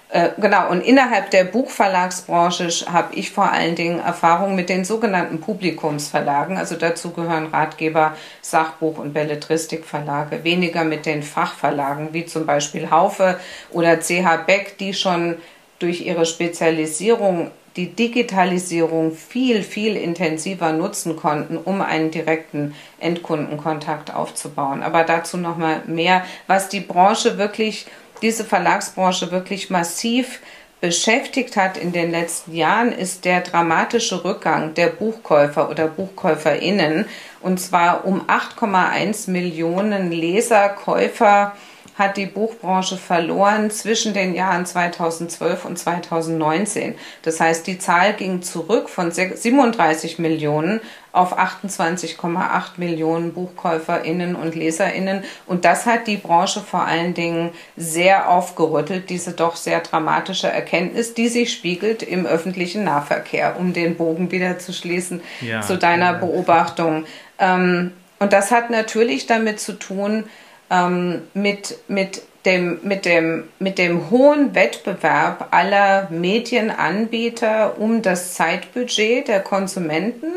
Äh, 0.09 0.29
genau, 0.37 0.69
und 0.69 0.81
innerhalb 0.81 1.31
der 1.31 1.43
Buchverlagsbranche 1.43 2.69
habe 2.91 3.13
ich 3.15 3.31
vor 3.31 3.51
allen 3.51 3.75
Dingen 3.75 3.99
Erfahrung 3.99 4.55
mit 4.55 4.69
den 4.69 4.85
sogenannten 4.85 5.41
Publikumsverlagen. 5.41 6.57
Also 6.57 6.75
dazu 6.75 7.11
gehören 7.11 7.47
Ratgeber, 7.47 8.15
Sachbuch- 8.41 8.99
und 8.99 9.13
Belletristikverlage. 9.13 10.45
Weniger 10.45 10.85
mit 10.85 11.05
den 11.05 11.23
Fachverlagen, 11.23 12.13
wie 12.13 12.25
zum 12.25 12.45
Beispiel 12.45 12.89
Haufe 12.89 13.37
oder 13.71 13.99
CH 13.99 14.45
Beck, 14.45 14.77
die 14.77 14.93
schon 14.93 15.35
durch 15.79 16.01
ihre 16.01 16.25
Spezialisierung 16.25 17.51
die 17.77 17.93
Digitalisierung 17.93 19.11
viel, 19.11 19.61
viel 19.61 19.95
intensiver 19.95 20.73
nutzen 20.73 21.15
konnten, 21.15 21.57
um 21.57 21.81
einen 21.81 22.09
direkten 22.09 22.73
Endkundenkontakt 22.99 24.13
aufzubauen. 24.13 24.81
Aber 24.81 25.03
dazu 25.03 25.37
nochmal 25.37 25.83
mehr, 25.85 26.23
was 26.47 26.69
die 26.69 26.79
Branche 26.79 27.37
wirklich 27.37 27.85
diese 28.21 28.43
Verlagsbranche 28.43 29.31
wirklich 29.31 29.69
massiv 29.69 30.39
beschäftigt 30.79 31.57
hat 31.57 31.77
in 31.77 31.91
den 31.91 32.11
letzten 32.11 32.55
Jahren, 32.55 32.91
ist 32.91 33.25
der 33.25 33.41
dramatische 33.41 34.23
Rückgang 34.23 34.73
der 34.75 34.87
Buchkäufer 34.87 35.69
oder 35.69 35.87
Buchkäuferinnen. 35.87 37.05
Und 37.41 37.59
zwar 37.59 38.05
um 38.05 38.21
8,1 38.27 39.29
Millionen 39.31 40.11
Leser, 40.11 40.69
Käufer 40.69 41.55
hat 41.97 42.15
die 42.15 42.27
Buchbranche 42.27 42.97
verloren 42.97 43.71
zwischen 43.71 44.13
den 44.13 44.35
Jahren 44.35 44.65
2012 44.65 45.65
und 45.65 45.79
2019. 45.79 46.95
Das 47.23 47.39
heißt, 47.39 47.65
die 47.65 47.79
Zahl 47.79 48.13
ging 48.13 48.43
zurück 48.43 48.89
von 48.89 49.11
37 49.11 50.19
Millionen 50.19 50.79
auf 51.11 51.37
28,8 51.37 52.63
Millionen 52.77 53.33
Buchkäuferinnen 53.33 54.35
und 54.35 54.53
Leserinnen. 54.53 55.23
Und 55.47 55.65
das 55.65 55.87
hat 55.87 56.05
die 56.05 56.17
Branche 56.17 56.61
vor 56.61 56.85
allen 56.85 57.15
Dingen 57.15 57.49
sehr 57.75 58.29
aufgerüttelt, 58.29 59.09
diese 59.09 59.31
doch 59.31 59.55
sehr 59.55 59.79
dramatische 59.79 60.47
Erkenntnis, 60.47 61.15
die 61.15 61.29
sich 61.29 61.51
spiegelt 61.51 62.03
im 62.03 62.27
öffentlichen 62.27 62.83
Nahverkehr, 62.83 63.55
um 63.59 63.73
den 63.73 63.95
Bogen 63.97 64.31
wieder 64.31 64.59
zu 64.59 64.71
schließen 64.71 65.21
ja, 65.41 65.61
zu 65.61 65.77
deiner 65.77 66.11
ja. 66.11 66.17
Beobachtung. 66.19 67.05
Ähm, 67.39 67.93
und 68.19 68.33
das 68.33 68.51
hat 68.51 68.69
natürlich 68.69 69.25
damit 69.25 69.59
zu 69.59 69.73
tun, 69.73 70.25
ähm, 70.69 71.23
mit, 71.33 71.77
mit 71.87 72.21
dem, 72.45 72.79
mit, 72.83 73.05
dem, 73.05 73.45
mit 73.59 73.77
dem 73.77 74.09
hohen 74.09 74.55
Wettbewerb 74.55 75.49
aller 75.51 76.07
Medienanbieter 76.09 77.79
um 77.79 78.01
das 78.01 78.33
Zeitbudget 78.35 79.27
der 79.27 79.41
Konsumenten 79.41 80.27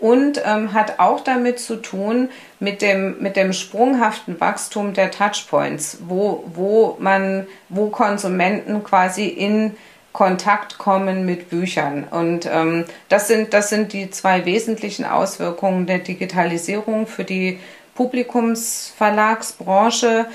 und 0.00 0.40
ähm, 0.44 0.72
hat 0.72 1.00
auch 1.00 1.20
damit 1.20 1.58
zu 1.58 1.76
tun 1.76 2.28
mit 2.60 2.82
dem, 2.82 3.20
mit 3.20 3.36
dem 3.36 3.52
sprunghaften 3.52 4.40
Wachstum 4.40 4.94
der 4.94 5.10
Touchpoints, 5.10 5.98
wo, 6.06 6.44
wo 6.54 6.96
man, 7.00 7.46
wo 7.68 7.88
Konsumenten 7.88 8.84
quasi 8.84 9.26
in 9.26 9.76
Kontakt 10.12 10.78
kommen 10.78 11.26
mit 11.26 11.50
Büchern. 11.50 12.04
Und 12.10 12.48
ähm, 12.50 12.84
das, 13.08 13.28
sind, 13.28 13.52
das 13.52 13.70
sind 13.70 13.92
die 13.92 14.10
zwei 14.10 14.44
wesentlichen 14.46 15.04
Auswirkungen 15.04 15.86
der 15.86 15.98
Digitalisierung 15.98 17.06
für 17.06 17.24
die 17.24 17.58
Publikumsverlagsbranche. 17.98 20.26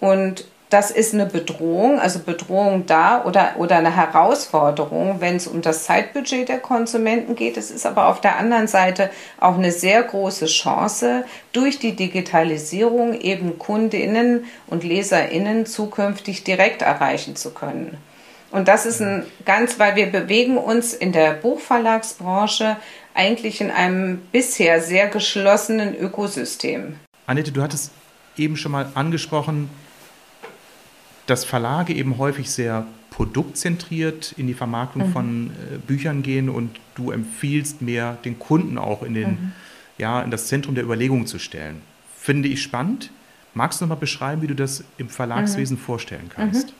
Und 0.00 0.44
das 0.70 0.90
ist 0.90 1.14
eine 1.14 1.26
Bedrohung, 1.26 2.00
also 2.00 2.18
Bedrohung 2.18 2.86
da 2.86 3.24
oder, 3.24 3.54
oder 3.58 3.76
eine 3.76 3.94
Herausforderung, 3.94 5.20
wenn 5.20 5.36
es 5.36 5.46
um 5.46 5.60
das 5.60 5.84
Zeitbudget 5.84 6.48
der 6.48 6.58
Konsumenten 6.58 7.36
geht. 7.36 7.56
Es 7.56 7.70
ist 7.70 7.86
aber 7.86 8.08
auf 8.08 8.20
der 8.20 8.38
anderen 8.38 8.66
Seite 8.66 9.10
auch 9.38 9.56
eine 9.56 9.70
sehr 9.70 10.02
große 10.02 10.46
Chance, 10.46 11.24
durch 11.52 11.78
die 11.78 11.94
Digitalisierung 11.94 13.14
eben 13.20 13.56
Kundinnen 13.58 14.46
und 14.66 14.82
Leserinnen 14.82 15.66
zukünftig 15.66 16.42
direkt 16.42 16.82
erreichen 16.82 17.36
zu 17.36 17.52
können. 17.52 17.98
Und 18.50 18.66
das 18.68 18.84
ist 18.84 19.00
ein 19.00 19.24
ganz, 19.44 19.78
weil 19.78 19.94
wir 19.96 20.06
bewegen 20.06 20.56
uns 20.58 20.94
in 20.94 21.12
der 21.12 21.32
Buchverlagsbranche 21.32 22.76
eigentlich 23.14 23.60
in 23.60 23.70
einem 23.70 24.22
bisher 24.32 24.80
sehr 24.80 25.08
geschlossenen 25.08 25.94
Ökosystem. 25.94 26.96
Annette, 27.26 27.52
du 27.52 27.62
hattest 27.62 27.92
eben 28.36 28.56
schon 28.56 28.72
mal 28.72 28.90
angesprochen, 28.94 29.70
dass 31.26 31.44
Verlage 31.44 31.94
eben 31.94 32.18
häufig 32.18 32.50
sehr 32.50 32.86
produktzentriert 33.10 34.32
in 34.36 34.46
die 34.46 34.54
Vermarktung 34.54 35.08
mhm. 35.08 35.12
von 35.12 35.50
äh, 35.50 35.78
Büchern 35.78 36.22
gehen 36.22 36.48
und 36.48 36.80
du 36.94 37.10
empfiehlst 37.10 37.82
mehr 37.82 38.16
den 38.24 38.38
Kunden 38.38 38.78
auch 38.78 39.02
in, 39.02 39.14
den, 39.14 39.30
mhm. 39.30 39.52
ja, 39.98 40.22
in 40.22 40.30
das 40.30 40.46
Zentrum 40.46 40.74
der 40.74 40.84
Überlegungen 40.84 41.26
zu 41.26 41.38
stellen. 41.38 41.82
Finde 42.16 42.48
ich 42.48 42.62
spannend. 42.62 43.10
Magst 43.54 43.80
du 43.80 43.84
noch 43.84 43.90
mal 43.90 43.96
beschreiben, 43.96 44.40
wie 44.42 44.46
du 44.46 44.54
das 44.54 44.82
im 44.96 45.10
Verlagswesen 45.10 45.76
mhm. 45.76 45.80
vorstellen 45.80 46.30
kannst? 46.34 46.68
Mhm. 46.68 46.72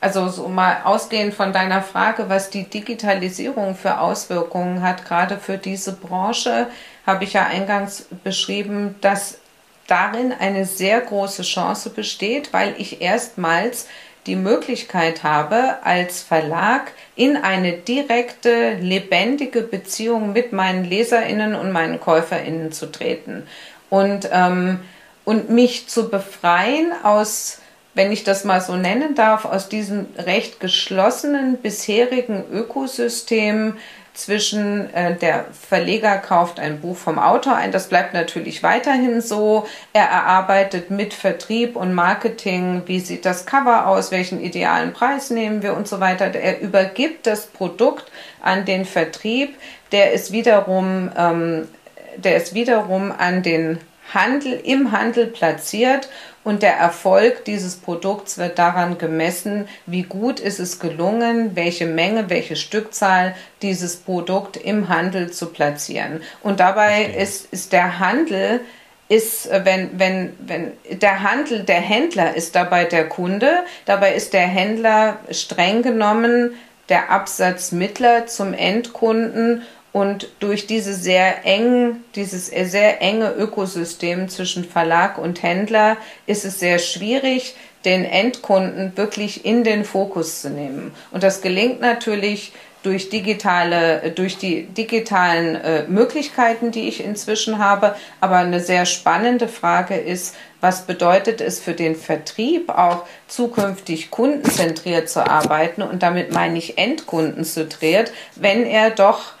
Also 0.00 0.28
so 0.28 0.48
mal 0.48 0.78
ausgehend 0.82 1.32
von 1.32 1.52
deiner 1.52 1.80
Frage, 1.80 2.28
was 2.28 2.50
die 2.50 2.64
Digitalisierung 2.64 3.76
für 3.76 4.00
Auswirkungen 4.00 4.82
hat, 4.82 5.04
gerade 5.04 5.38
für 5.38 5.58
diese 5.58 5.92
Branche, 5.92 6.66
habe 7.06 7.22
ich 7.22 7.34
ja 7.34 7.46
eingangs 7.46 8.08
beschrieben, 8.24 8.96
dass 9.00 9.38
darin 9.86 10.32
eine 10.32 10.64
sehr 10.64 11.00
große 11.00 11.42
Chance 11.42 11.90
besteht, 11.90 12.52
weil 12.52 12.74
ich 12.78 13.00
erstmals 13.00 13.86
die 14.26 14.36
Möglichkeit 14.36 15.24
habe, 15.24 15.78
als 15.82 16.22
Verlag 16.22 16.92
in 17.16 17.36
eine 17.36 17.72
direkte, 17.72 18.74
lebendige 18.74 19.62
Beziehung 19.62 20.32
mit 20.32 20.52
meinen 20.52 20.84
Leserinnen 20.84 21.54
und 21.54 21.72
meinen 21.72 21.98
Käuferinnen 21.98 22.72
zu 22.72 22.86
treten. 22.86 23.46
Und, 23.90 24.28
ähm, 24.32 24.80
und 25.24 25.50
mich 25.50 25.88
zu 25.88 26.08
befreien 26.08 26.92
aus, 27.02 27.58
wenn 27.94 28.12
ich 28.12 28.24
das 28.24 28.44
mal 28.44 28.60
so 28.60 28.76
nennen 28.76 29.14
darf, 29.14 29.44
aus 29.44 29.68
diesem 29.68 30.06
recht 30.16 30.60
geschlossenen 30.60 31.58
bisherigen 31.58 32.44
Ökosystem 32.50 33.76
zwischen 34.14 34.92
äh, 34.92 35.16
der 35.16 35.46
Verleger 35.52 36.18
kauft 36.18 36.60
ein 36.60 36.80
Buch 36.80 36.96
vom 36.96 37.18
Autor 37.18 37.56
ein, 37.56 37.72
das 37.72 37.88
bleibt 37.88 38.12
natürlich 38.12 38.62
weiterhin 38.62 39.20
so. 39.20 39.66
Er 39.92 40.04
erarbeitet 40.04 40.90
mit 40.90 41.14
Vertrieb 41.14 41.76
und 41.76 41.94
Marketing, 41.94 42.82
wie 42.86 43.00
sieht 43.00 43.24
das 43.24 43.46
Cover 43.46 43.86
aus, 43.86 44.10
welchen 44.10 44.40
idealen 44.40 44.92
Preis 44.92 45.30
nehmen 45.30 45.62
wir 45.62 45.74
und 45.74 45.88
so 45.88 46.00
weiter. 46.00 46.26
Er 46.26 46.60
übergibt 46.60 47.26
das 47.26 47.46
Produkt 47.46 48.10
an 48.42 48.64
den 48.64 48.84
Vertrieb, 48.84 49.56
der 49.92 50.12
ist 50.12 50.32
wiederum, 50.32 51.10
ähm, 51.16 51.68
der 52.16 52.36
ist 52.36 52.54
wiederum 52.54 53.12
an 53.16 53.42
den 53.42 53.78
Handel 54.12 54.60
im 54.64 54.92
Handel 54.92 55.26
platziert 55.26 56.08
und 56.44 56.62
der 56.62 56.76
Erfolg 56.76 57.44
dieses 57.44 57.76
Produkts 57.76 58.36
wird 58.36 58.58
daran 58.58 58.98
gemessen, 58.98 59.68
wie 59.86 60.02
gut 60.02 60.40
ist 60.40 60.58
es 60.58 60.80
gelungen, 60.80 61.54
welche 61.54 61.86
Menge, 61.86 62.28
welche 62.28 62.56
Stückzahl 62.56 63.34
dieses 63.62 63.96
Produkt 63.96 64.56
im 64.56 64.88
Handel 64.88 65.30
zu 65.30 65.46
platzieren. 65.46 66.22
Und 66.42 66.60
dabei 66.60 67.04
ist, 67.04 67.52
ist 67.52 67.72
der 67.72 67.98
Handel 68.00 68.60
ist, 69.08 69.50
wenn, 69.50 69.98
wenn, 69.98 70.32
wenn 70.40 70.72
der 70.90 71.22
Handel, 71.22 71.64
der 71.64 71.80
Händler 71.80 72.34
ist 72.34 72.54
dabei 72.54 72.84
der 72.84 73.08
Kunde, 73.08 73.64
dabei 73.84 74.14
ist 74.14 74.32
der 74.32 74.46
Händler 74.46 75.18
streng 75.30 75.82
genommen 75.82 76.54
der 76.88 77.10
Absatzmittler 77.10 78.26
zum 78.26 78.54
Endkunden 78.54 79.62
und 79.92 80.28
durch 80.40 80.66
diese 80.66 80.94
sehr 80.94 81.44
eng, 81.44 81.96
dieses 82.14 82.46
sehr 82.46 83.02
enge 83.02 83.32
Ökosystem 83.32 84.28
zwischen 84.28 84.64
Verlag 84.64 85.18
und 85.18 85.42
Händler 85.42 85.98
ist 86.26 86.44
es 86.44 86.58
sehr 86.58 86.78
schwierig, 86.78 87.54
den 87.84 88.04
Endkunden 88.04 88.96
wirklich 88.96 89.44
in 89.44 89.64
den 89.64 89.84
Fokus 89.84 90.40
zu 90.40 90.50
nehmen. 90.50 90.92
Und 91.10 91.22
das 91.22 91.42
gelingt 91.42 91.80
natürlich 91.80 92.52
durch 92.82 93.10
digitale, 93.10 94.10
durch 94.14 94.38
die 94.38 94.64
digitalen 94.64 95.56
äh, 95.56 95.84
Möglichkeiten, 95.86 96.72
die 96.72 96.88
ich 96.88 97.04
inzwischen 97.04 97.58
habe. 97.58 97.94
Aber 98.20 98.36
eine 98.36 98.60
sehr 98.60 98.86
spannende 98.86 99.46
Frage 99.46 99.96
ist, 99.96 100.34
was 100.60 100.86
bedeutet 100.86 101.40
es 101.40 101.60
für 101.60 101.74
den 101.74 101.94
Vertrieb 101.94 102.70
auch 102.70 103.04
zukünftig 103.28 104.10
kundenzentriert 104.10 105.08
zu 105.08 105.26
arbeiten? 105.26 105.82
Und 105.82 106.02
damit 106.02 106.32
meine 106.32 106.58
ich 106.58 106.78
endkundenzentriert, 106.78 108.12
wenn 108.36 108.64
er 108.64 108.90
doch 108.90 109.32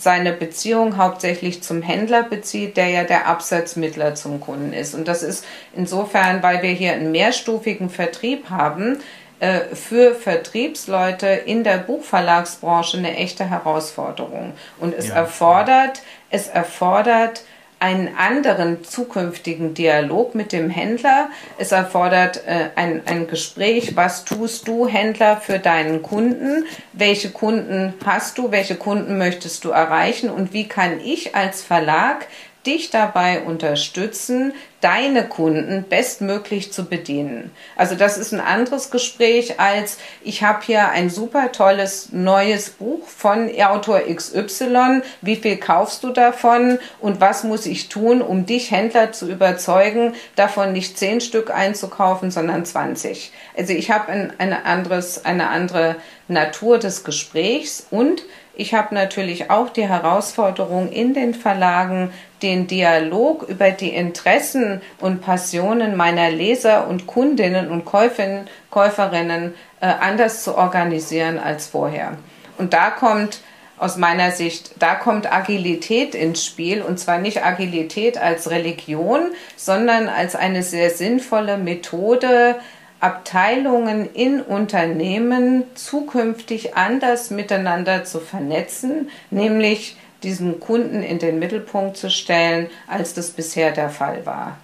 seine 0.00 0.32
Beziehung 0.32 0.96
hauptsächlich 0.96 1.62
zum 1.62 1.82
Händler 1.82 2.22
bezieht, 2.22 2.76
der 2.76 2.88
ja 2.88 3.04
der 3.04 3.26
Absatzmittler 3.26 4.14
zum 4.14 4.40
Kunden 4.40 4.72
ist. 4.72 4.94
Und 4.94 5.06
das 5.06 5.22
ist 5.22 5.44
insofern, 5.74 6.42
weil 6.42 6.62
wir 6.62 6.70
hier 6.70 6.92
einen 6.92 7.12
mehrstufigen 7.12 7.90
Vertrieb 7.90 8.48
haben, 8.48 8.98
äh, 9.40 9.74
für 9.74 10.14
Vertriebsleute 10.14 11.26
in 11.26 11.64
der 11.64 11.78
Buchverlagsbranche 11.78 12.98
eine 12.98 13.16
echte 13.16 13.48
Herausforderung. 13.48 14.54
Und 14.78 14.94
es 14.94 15.08
ja. 15.08 15.16
erfordert, 15.16 16.02
es 16.30 16.48
erfordert 16.48 17.42
einen 17.80 18.14
anderen 18.14 18.84
zukünftigen 18.84 19.72
Dialog 19.74 20.34
mit 20.34 20.52
dem 20.52 20.68
Händler. 20.68 21.30
Es 21.58 21.72
erfordert 21.72 22.42
äh, 22.46 22.68
ein, 22.76 23.02
ein 23.06 23.26
Gespräch, 23.26 23.96
was 23.96 24.24
tust 24.26 24.68
du, 24.68 24.86
Händler, 24.86 25.38
für 25.38 25.58
deinen 25.58 26.02
Kunden? 26.02 26.66
Welche 26.92 27.30
Kunden 27.30 27.94
hast 28.04 28.36
du? 28.36 28.52
Welche 28.52 28.76
Kunden 28.76 29.16
möchtest 29.16 29.64
du 29.64 29.70
erreichen? 29.70 30.28
Und 30.28 30.52
wie 30.52 30.68
kann 30.68 31.00
ich 31.00 31.34
als 31.34 31.62
Verlag 31.62 32.26
dich 32.66 32.90
dabei 32.90 33.40
unterstützen, 33.40 34.52
deine 34.80 35.28
Kunden 35.28 35.84
bestmöglich 35.88 36.72
zu 36.72 36.86
bedienen. 36.86 37.50
Also 37.76 37.94
das 37.94 38.16
ist 38.16 38.32
ein 38.32 38.40
anderes 38.40 38.90
Gespräch 38.90 39.60
als 39.60 39.98
ich 40.22 40.42
habe 40.42 40.60
hier 40.64 40.88
ein 40.88 41.10
super 41.10 41.52
tolles 41.52 42.10
neues 42.12 42.70
Buch 42.70 43.06
von 43.06 43.50
Autor 43.60 44.00
XY. 44.00 45.02
Wie 45.20 45.36
viel 45.36 45.56
kaufst 45.58 46.02
du 46.02 46.10
davon 46.10 46.78
und 47.00 47.20
was 47.20 47.44
muss 47.44 47.66
ich 47.66 47.88
tun, 47.88 48.22
um 48.22 48.46
dich 48.46 48.70
Händler 48.70 49.12
zu 49.12 49.30
überzeugen, 49.30 50.14
davon 50.36 50.72
nicht 50.72 50.98
zehn 50.98 51.20
Stück 51.20 51.50
einzukaufen, 51.50 52.30
sondern 52.30 52.64
20. 52.64 53.32
Also 53.56 53.72
ich 53.72 53.90
habe 53.90 54.10
ein, 54.10 54.32
eine, 54.38 54.64
anderes, 54.64 55.24
eine 55.24 55.48
andere 55.48 55.96
Natur 56.28 56.78
des 56.78 57.04
Gesprächs 57.04 57.86
und 57.90 58.22
ich 58.60 58.74
habe 58.74 58.94
natürlich 58.94 59.50
auch 59.50 59.70
die 59.70 59.88
Herausforderung 59.88 60.92
in 60.92 61.14
den 61.14 61.32
Verlagen, 61.32 62.12
den 62.42 62.66
Dialog 62.66 63.48
über 63.48 63.70
die 63.70 63.88
Interessen 63.88 64.69
und 65.00 65.20
Passionen 65.20 65.96
meiner 65.96 66.30
Leser 66.30 66.86
und 66.88 67.06
Kundinnen 67.06 67.70
und 67.70 67.84
Käuferinnen, 67.84 68.48
Käuferinnen 68.70 69.54
äh, 69.80 69.86
anders 69.86 70.44
zu 70.44 70.56
organisieren 70.56 71.38
als 71.38 71.66
vorher. 71.66 72.16
Und 72.58 72.72
da 72.72 72.90
kommt 72.90 73.40
aus 73.78 73.96
meiner 73.96 74.30
Sicht, 74.30 74.72
da 74.78 74.94
kommt 74.94 75.32
Agilität 75.32 76.14
ins 76.14 76.44
Spiel 76.44 76.82
und 76.82 76.98
zwar 76.98 77.18
nicht 77.18 77.42
Agilität 77.44 78.18
als 78.18 78.50
Religion, 78.50 79.20
sondern 79.56 80.08
als 80.08 80.36
eine 80.36 80.62
sehr 80.62 80.90
sinnvolle 80.90 81.56
Methode, 81.56 82.56
Abteilungen 83.00 84.12
in 84.12 84.42
Unternehmen 84.42 85.64
zukünftig 85.74 86.76
anders 86.76 87.30
miteinander 87.30 88.04
zu 88.04 88.20
vernetzen, 88.20 89.08
nämlich 89.30 89.96
diesen 90.22 90.60
Kunden 90.60 91.02
in 91.02 91.18
den 91.18 91.38
Mittelpunkt 91.38 91.96
zu 91.96 92.10
stellen, 92.10 92.68
als 92.86 93.14
das 93.14 93.30
bisher 93.30 93.72
der 93.72 93.90
Fall 93.90 94.24
war. 94.26 94.58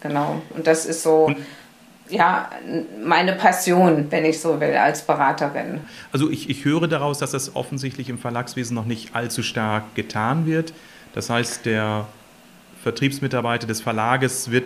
Genau. 0.00 0.42
Und 0.50 0.66
das 0.66 0.86
ist 0.86 1.02
so. 1.02 1.34
ja, 2.08 2.50
meine 3.02 3.32
Passion, 3.32 4.06
wenn 4.10 4.24
ich 4.24 4.40
so 4.40 4.60
will, 4.60 4.74
als 4.74 5.02
Beraterin. 5.02 5.80
Also 6.12 6.30
ich, 6.30 6.50
ich 6.50 6.64
höre 6.64 6.86
daraus, 6.86 7.18
dass 7.18 7.30
das 7.30 7.56
offensichtlich 7.56 8.08
im 8.08 8.18
Verlagswesen 8.18 8.74
noch 8.74 8.84
nicht 8.84 9.14
allzu 9.14 9.42
stark 9.42 9.94
getan 9.94 10.44
wird. 10.44 10.74
Das 11.14 11.30
heißt, 11.30 11.64
der 11.64 12.06
Vertriebsmitarbeiter 12.82 13.66
des 13.66 13.80
Verlages 13.80 14.50
wird 14.50 14.64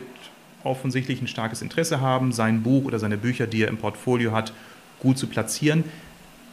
offensichtlich 0.65 1.23
ein 1.23 1.29
starkes 1.29 1.63
Interesse 1.63 2.01
haben, 2.01 2.33
sein 2.33 2.63
Buch 2.63 2.85
oder 2.85 2.99
seine 2.99 3.17
Bücher, 3.17 3.47
die 3.47 3.63
er 3.63 3.69
im 3.69 3.77
Portfolio 3.77 4.33
hat, 4.33 4.53
gut 4.99 5.19
zu 5.19 5.27
platzieren. 5.29 5.85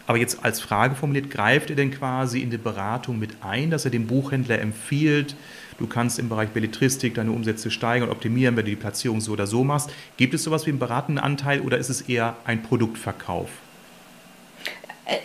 Aber 0.06 0.18
jetzt 0.18 0.44
als 0.44 0.60
Frage 0.60 0.96
formuliert, 0.96 1.32
greift 1.32 1.70
er 1.70 1.76
denn 1.76 1.92
quasi 1.92 2.42
in 2.42 2.50
die 2.50 2.58
Beratung 2.58 3.20
mit 3.20 3.38
ein, 3.42 3.70
dass 3.70 3.86
er 3.86 3.92
dem 3.92 4.08
Buchhändler 4.08 4.60
empfiehlt, 4.60 5.36
du 5.80 5.88
kannst 5.88 6.20
im 6.20 6.30
Bereich 6.30 6.50
Belletristik 6.50 7.16
deine 7.16 7.32
Umsätze 7.32 7.72
steigern 7.72 8.10
und 8.10 8.16
optimieren, 8.16 8.58
wenn 8.58 8.66
du 8.66 8.72
die 8.72 8.78
Platzierung 8.78 9.22
so 9.22 9.32
oder 9.32 9.48
so 9.48 9.64
machst. 9.64 9.90
Gibt 10.18 10.34
es 10.34 10.44
sowas 10.44 10.66
wie 10.66 10.72
einen 10.72 10.80
beratenden 10.80 11.24
Anteil 11.24 11.62
oder 11.62 11.78
ist 11.78 11.90
es 11.90 12.02
eher 12.02 12.36
ein 12.46 12.64
Produktverkauf? 12.64 13.50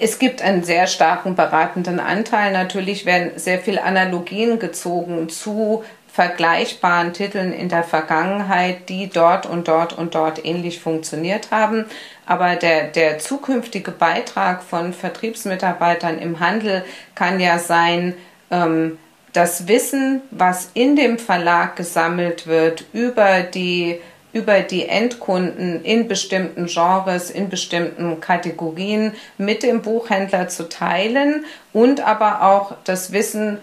Es 0.01 0.19
gibt 0.19 0.43
einen 0.43 0.65
sehr 0.65 0.87
starken 0.87 1.37
beratenden 1.37 2.01
Anteil. 2.01 2.53
Natürlich 2.53 3.07
werden 3.07 3.33
sehr 3.37 3.61
viele 3.61 3.83
Analogien 3.83 4.59
gezogen 4.59 5.29
zu 5.29 5.85
vergleichbaren 6.19 7.13
Titeln 7.13 7.53
in 7.53 7.69
der 7.69 7.85
Vergangenheit, 7.85 8.89
die 8.89 9.09
dort 9.09 9.47
und 9.47 9.69
dort 9.69 9.93
und 9.93 10.17
dort 10.17 10.45
ähnlich 10.45 10.81
funktioniert 10.81 11.53
haben. 11.53 11.85
Aber 12.29 12.57
der, 12.57 12.89
der 12.89 13.19
zukünftige 13.19 13.91
Beitrag 13.91 14.63
von 14.63 14.93
Vertriebsmitarbeitern 14.93 16.19
im 16.19 16.41
Handel 16.41 16.85
kann 17.15 17.41
ja 17.41 17.59
sein, 17.59 18.15
ähm, 18.51 18.99
das 19.33 19.67
Wissen, 19.67 20.21
was 20.31 20.71
in 20.75 20.95
dem 20.95 21.19
Verlag 21.19 21.77
gesammelt 21.77 22.47
wird 22.47 22.85
über 22.93 23.41
die 23.41 24.01
über 24.35 24.61
die 24.61 24.87
Endkunden 24.87 25.83
in 25.83 26.07
bestimmten 26.07 26.67
Genres, 26.67 27.31
in 27.31 27.49
bestimmten 27.49 28.21
Kategorien 28.21 29.15
mit 29.39 29.63
dem 29.63 29.81
Buchhändler 29.81 30.49
zu 30.49 30.69
teilen 30.69 31.47
und 31.73 32.07
aber 32.07 32.43
auch 32.43 32.75
das 32.85 33.13
Wissen 33.13 33.59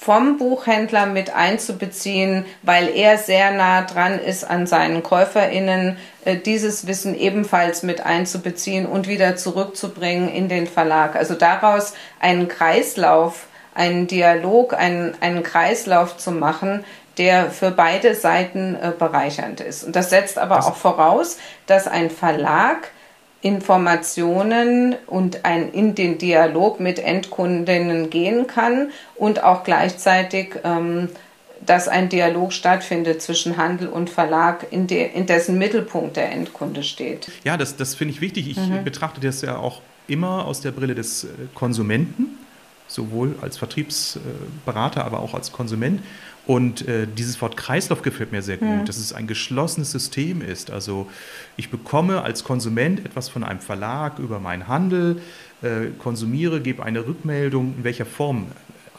vom 0.00 0.38
Buchhändler 0.38 1.06
mit 1.06 1.34
einzubeziehen, 1.34 2.44
weil 2.62 2.88
er 2.88 3.18
sehr 3.18 3.50
nah 3.52 3.82
dran 3.82 4.18
ist 4.18 4.44
an 4.44 4.66
seinen 4.66 5.02
KäuferInnen, 5.02 5.96
äh, 6.24 6.36
dieses 6.36 6.86
Wissen 6.86 7.18
ebenfalls 7.18 7.82
mit 7.82 8.04
einzubeziehen 8.04 8.86
und 8.86 9.08
wieder 9.08 9.36
zurückzubringen 9.36 10.28
in 10.28 10.48
den 10.48 10.66
Verlag. 10.66 11.16
Also 11.16 11.34
daraus 11.34 11.94
einen 12.20 12.48
Kreislauf, 12.48 13.46
einen 13.74 14.06
Dialog, 14.06 14.74
einen, 14.74 15.14
einen 15.20 15.42
Kreislauf 15.42 16.16
zu 16.16 16.30
machen, 16.32 16.84
der 17.18 17.50
für 17.50 17.70
beide 17.70 18.14
Seiten 18.14 18.74
äh, 18.74 18.92
bereichernd 18.96 19.60
ist. 19.60 19.84
Und 19.84 19.96
das 19.96 20.10
setzt 20.10 20.38
aber 20.38 20.58
auch 20.58 20.76
voraus, 20.76 21.38
dass 21.66 21.86
ein 21.86 22.10
Verlag 22.10 22.90
Informationen 23.44 24.96
und 25.06 25.44
ein, 25.44 25.70
in 25.70 25.94
den 25.94 26.16
Dialog 26.16 26.80
mit 26.80 26.98
Endkundinnen 26.98 28.08
gehen 28.08 28.46
kann 28.46 28.90
und 29.16 29.44
auch 29.44 29.64
gleichzeitig, 29.64 30.54
ähm, 30.64 31.10
dass 31.60 31.86
ein 31.86 32.08
Dialog 32.08 32.54
stattfindet 32.54 33.20
zwischen 33.20 33.58
Handel 33.58 33.88
und 33.88 34.08
Verlag, 34.08 34.66
in, 34.70 34.86
de, 34.86 35.10
in 35.12 35.26
dessen 35.26 35.58
Mittelpunkt 35.58 36.16
der 36.16 36.32
Endkunde 36.32 36.82
steht. 36.82 37.30
Ja, 37.44 37.58
das, 37.58 37.76
das 37.76 37.94
finde 37.94 38.14
ich 38.14 38.22
wichtig. 38.22 38.48
Ich 38.48 38.56
mhm. 38.56 38.82
betrachte 38.82 39.20
das 39.20 39.42
ja 39.42 39.58
auch 39.58 39.82
immer 40.08 40.46
aus 40.46 40.62
der 40.62 40.70
Brille 40.70 40.94
des 40.94 41.24
äh, 41.24 41.28
Konsumenten, 41.54 42.38
sowohl 42.88 43.34
als 43.42 43.58
Vertriebsberater, 43.58 45.04
aber 45.04 45.20
auch 45.20 45.34
als 45.34 45.52
Konsument. 45.52 46.00
Und 46.46 46.86
äh, 46.86 47.06
dieses 47.06 47.40
Wort 47.40 47.56
Kreislauf 47.56 48.02
gefällt 48.02 48.30
mir 48.30 48.42
sehr 48.42 48.58
gut, 48.58 48.68
mhm. 48.68 48.84
dass 48.84 48.98
es 48.98 49.14
ein 49.14 49.26
geschlossenes 49.26 49.90
System 49.90 50.42
ist. 50.42 50.70
Also 50.70 51.08
ich 51.56 51.70
bekomme 51.70 52.22
als 52.22 52.44
Konsument 52.44 53.04
etwas 53.04 53.30
von 53.30 53.44
einem 53.44 53.60
Verlag 53.60 54.18
über 54.18 54.40
meinen 54.40 54.68
Handel, 54.68 55.22
äh, 55.62 55.86
konsumiere, 55.98 56.60
gebe 56.60 56.82
eine 56.82 57.06
Rückmeldung, 57.06 57.74
in 57.78 57.84
welcher 57.84 58.04
Form. 58.04 58.46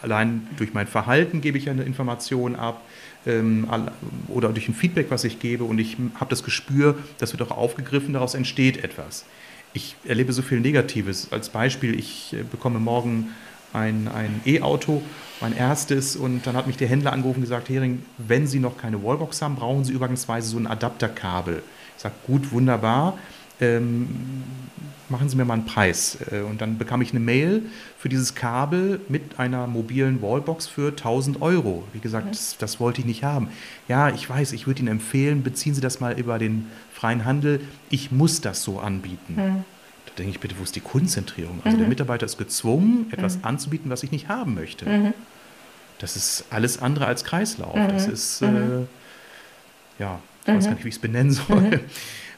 Allein 0.01 0.47
durch 0.57 0.73
mein 0.73 0.87
Verhalten 0.87 1.41
gebe 1.41 1.57
ich 1.57 1.69
eine 1.69 1.83
Information 1.83 2.55
ab 2.55 2.81
ähm, 3.27 3.67
oder 4.27 4.49
durch 4.49 4.67
ein 4.67 4.73
Feedback, 4.73 5.07
was 5.09 5.23
ich 5.23 5.39
gebe. 5.39 5.63
Und 5.65 5.77
ich 5.77 5.97
habe 6.15 6.29
das 6.29 6.43
Gespür, 6.43 6.95
das 7.19 7.31
wird 7.31 7.43
auch 7.43 7.55
aufgegriffen, 7.55 8.13
daraus 8.13 8.33
entsteht 8.33 8.83
etwas. 8.83 9.25
Ich 9.73 9.95
erlebe 10.05 10.33
so 10.33 10.41
viel 10.41 10.61
Negatives. 10.61 11.27
Als 11.31 11.49
Beispiel, 11.49 11.97
ich 11.99 12.33
äh, 12.33 12.43
bekomme 12.43 12.79
morgen 12.79 13.29
ein, 13.75 14.07
ein 14.07 14.41
E-Auto, 14.45 15.01
mein 15.41 15.55
erstes. 15.55 16.15
Und 16.15 16.47
dann 16.47 16.55
hat 16.55 16.67
mich 16.67 16.77
der 16.77 16.87
Händler 16.87 17.13
angerufen 17.13 17.39
und 17.39 17.43
gesagt, 17.43 17.69
Hering, 17.69 18.03
wenn 18.17 18.47
Sie 18.47 18.59
noch 18.59 18.77
keine 18.77 19.03
Wallbox 19.03 19.41
haben, 19.41 19.55
brauchen 19.55 19.83
Sie 19.83 19.93
übergangsweise 19.93 20.47
so 20.47 20.57
ein 20.57 20.67
Adapterkabel. 20.67 21.61
Ich 21.95 22.01
sage, 22.01 22.15
gut, 22.25 22.51
wunderbar. 22.51 23.17
Ähm, 23.61 24.43
machen 25.09 25.29
Sie 25.29 25.35
mir 25.35 25.45
mal 25.45 25.53
einen 25.53 25.65
Preis. 25.65 26.17
Äh, 26.31 26.41
und 26.41 26.61
dann 26.61 26.77
bekam 26.77 27.01
ich 27.01 27.11
eine 27.11 27.19
Mail 27.19 27.63
für 27.97 28.09
dieses 28.09 28.35
Kabel 28.35 28.99
mit 29.07 29.39
einer 29.39 29.67
mobilen 29.67 30.21
Wallbox 30.21 30.67
für 30.67 30.89
1000 30.89 31.41
Euro. 31.41 31.83
Wie 31.93 31.99
gesagt, 31.99 32.27
mhm. 32.27 32.31
das, 32.31 32.57
das, 32.57 32.79
wollte 32.79 33.01
ich 33.01 33.07
nicht 33.07 33.23
haben. 33.23 33.49
Ja, 33.87 34.09
ich 34.09 34.29
weiß, 34.29 34.51
ich 34.53 34.67
würde 34.67 34.81
Ihnen 34.81 34.89
empfehlen, 34.89 35.43
beziehen 35.43 35.73
Sie 35.73 35.81
das 35.81 35.99
mal 35.99 36.17
über 36.17 36.39
den 36.39 36.67
freien 36.91 37.25
Handel. 37.25 37.61
Ich 37.89 38.11
muss 38.11 38.41
das 38.41 38.63
so 38.63 38.79
anbieten. 38.79 39.35
Mhm 39.35 39.74
denke 40.17 40.31
ich 40.31 40.39
bitte, 40.39 40.55
wo 40.57 40.63
ist 40.63 40.75
die 40.75 40.81
Kundenzentrierung? 40.81 41.59
Also 41.63 41.77
mhm. 41.77 41.81
der 41.81 41.89
Mitarbeiter 41.89 42.25
ist 42.25 42.37
gezwungen, 42.37 43.07
etwas 43.11 43.37
mhm. 43.37 43.45
anzubieten, 43.45 43.91
was 43.91 44.03
ich 44.03 44.11
nicht 44.11 44.27
haben 44.27 44.53
möchte. 44.55 44.87
Mhm. 44.87 45.13
Das 45.99 46.15
ist 46.15 46.45
alles 46.49 46.81
andere 46.81 47.07
als 47.07 47.23
Kreislauf. 47.23 47.75
Das 47.75 48.07
mhm. 48.07 48.13
ist, 48.13 48.41
äh, 48.41 48.47
mhm. 48.47 48.87
ja, 49.99 50.19
ich 50.45 50.53
weiß 50.53 50.65
gar 50.65 50.73
nicht, 50.73 50.83
wie 50.83 50.89
ich 50.89 50.95
es 50.95 51.01
benennen 51.01 51.31
soll. 51.31 51.79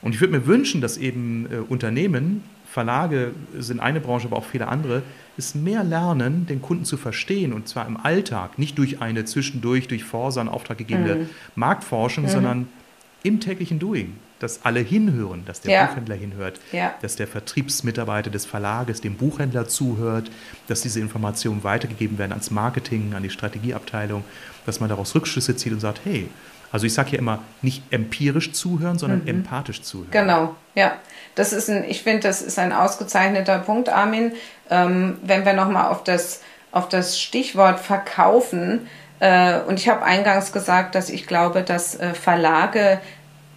Und 0.02 0.13
ich 0.13 0.22
würde 0.22 0.38
mir 0.38 0.46
wünschen, 0.46 0.80
dass 0.80 0.98
eben 0.98 1.48
äh, 1.52 1.58
Unternehmen, 1.58 2.44
Verlage 2.70 3.32
sind 3.58 3.80
eine 3.80 4.00
Branche, 4.00 4.28
aber 4.28 4.38
auch 4.38 4.46
viele 4.46 4.68
andere, 4.68 5.02
es 5.38 5.56
mehr 5.56 5.84
lernen, 5.84 6.46
den 6.46 6.62
Kunden 6.62 6.86
zu 6.86 6.98
verstehen 6.98 7.54
und 7.54 7.68
zwar 7.68 7.88
im 7.88 7.98
Alltag, 7.98 8.60
nicht 8.60 8.78
durch 8.78 9.02
eine 9.02 9.26
zwischendurch 9.26 9.88
durch 9.88 10.04
Forsa 10.04 10.42
in 10.42 10.48
Auftrag 10.48 10.78
gegebene 10.78 11.28
Marktforschung, 11.56 12.28
sondern 12.28 12.68
im 13.24 13.40
täglichen 13.40 13.80
Doing 13.80 14.13
dass 14.39 14.65
alle 14.65 14.80
hinhören, 14.80 15.43
dass 15.45 15.62
der 15.62 15.71
ja. 15.71 15.86
Buchhändler 15.86 16.15
hinhört, 16.15 16.60
ja. 16.71 16.93
dass 17.02 17.15
der 17.15 17.28
Vertriebsmitarbeiter 17.28 18.30
des 18.30 18.45
Verlages 18.45 19.02
dem 19.02 19.15
Buchhändler 19.15 19.67
zuhört, 19.67 20.30
dass 20.67 20.82
diese 20.82 21.00
Informationen 21.00 21.63
weitergegeben 21.63 22.17
werden 22.17 22.32
ans 22.32 22.52
Marketing, 22.52 23.13
an 23.15 23.23
die 23.23 23.30
Strategieabteilung, 23.30 24.23
dass 24.65 24.80
man 24.80 24.89
daraus 24.89 25.15
Rückschlüsse 25.15 25.56
zieht 25.56 25.73
und 25.73 25.80
sagt, 25.80 26.02
hey, 26.04 26.30
also 26.71 26.86
ich 26.86 26.93
sage 26.93 27.12
ja 27.12 27.19
immer, 27.19 27.39
nicht 27.62 27.82
empirisch 27.91 28.52
zuhören, 28.52 29.00
sondern 29.00 29.21
mhm. 29.21 29.30
empathisch 29.30 29.82
zuhören. 29.82 30.12
Genau, 30.12 30.56
ja. 30.76 30.93
Das 31.36 31.54
ist 31.54 31.69
ein, 31.69 31.84
ich 31.84 32.04
finde, 32.04 32.28
das 32.28 32.41
ist 32.41 32.60
ein 32.60 32.73
ausgezeichneter 32.73 33.60
Punkt, 33.60 33.89
Armin. 33.89 34.34
Ähm, 34.69 35.17
wenn 35.21 35.45
wir 35.45 35.54
nochmal 35.54 35.89
auf 35.89 36.04
das, 36.04 36.41
auf 36.71 36.89
das 36.89 37.19
Stichwort 37.19 37.80
verkaufen, 37.80 38.88
äh, 39.19 39.60
und 39.62 39.80
ich 39.80 39.89
habe 39.89 40.04
eingangs 40.04 40.52
gesagt, 40.52 40.95
dass 40.95 41.10
ich 41.10 41.26
glaube, 41.26 41.63
dass 41.63 42.00
äh, 42.00 42.13
Verlage 42.13 43.00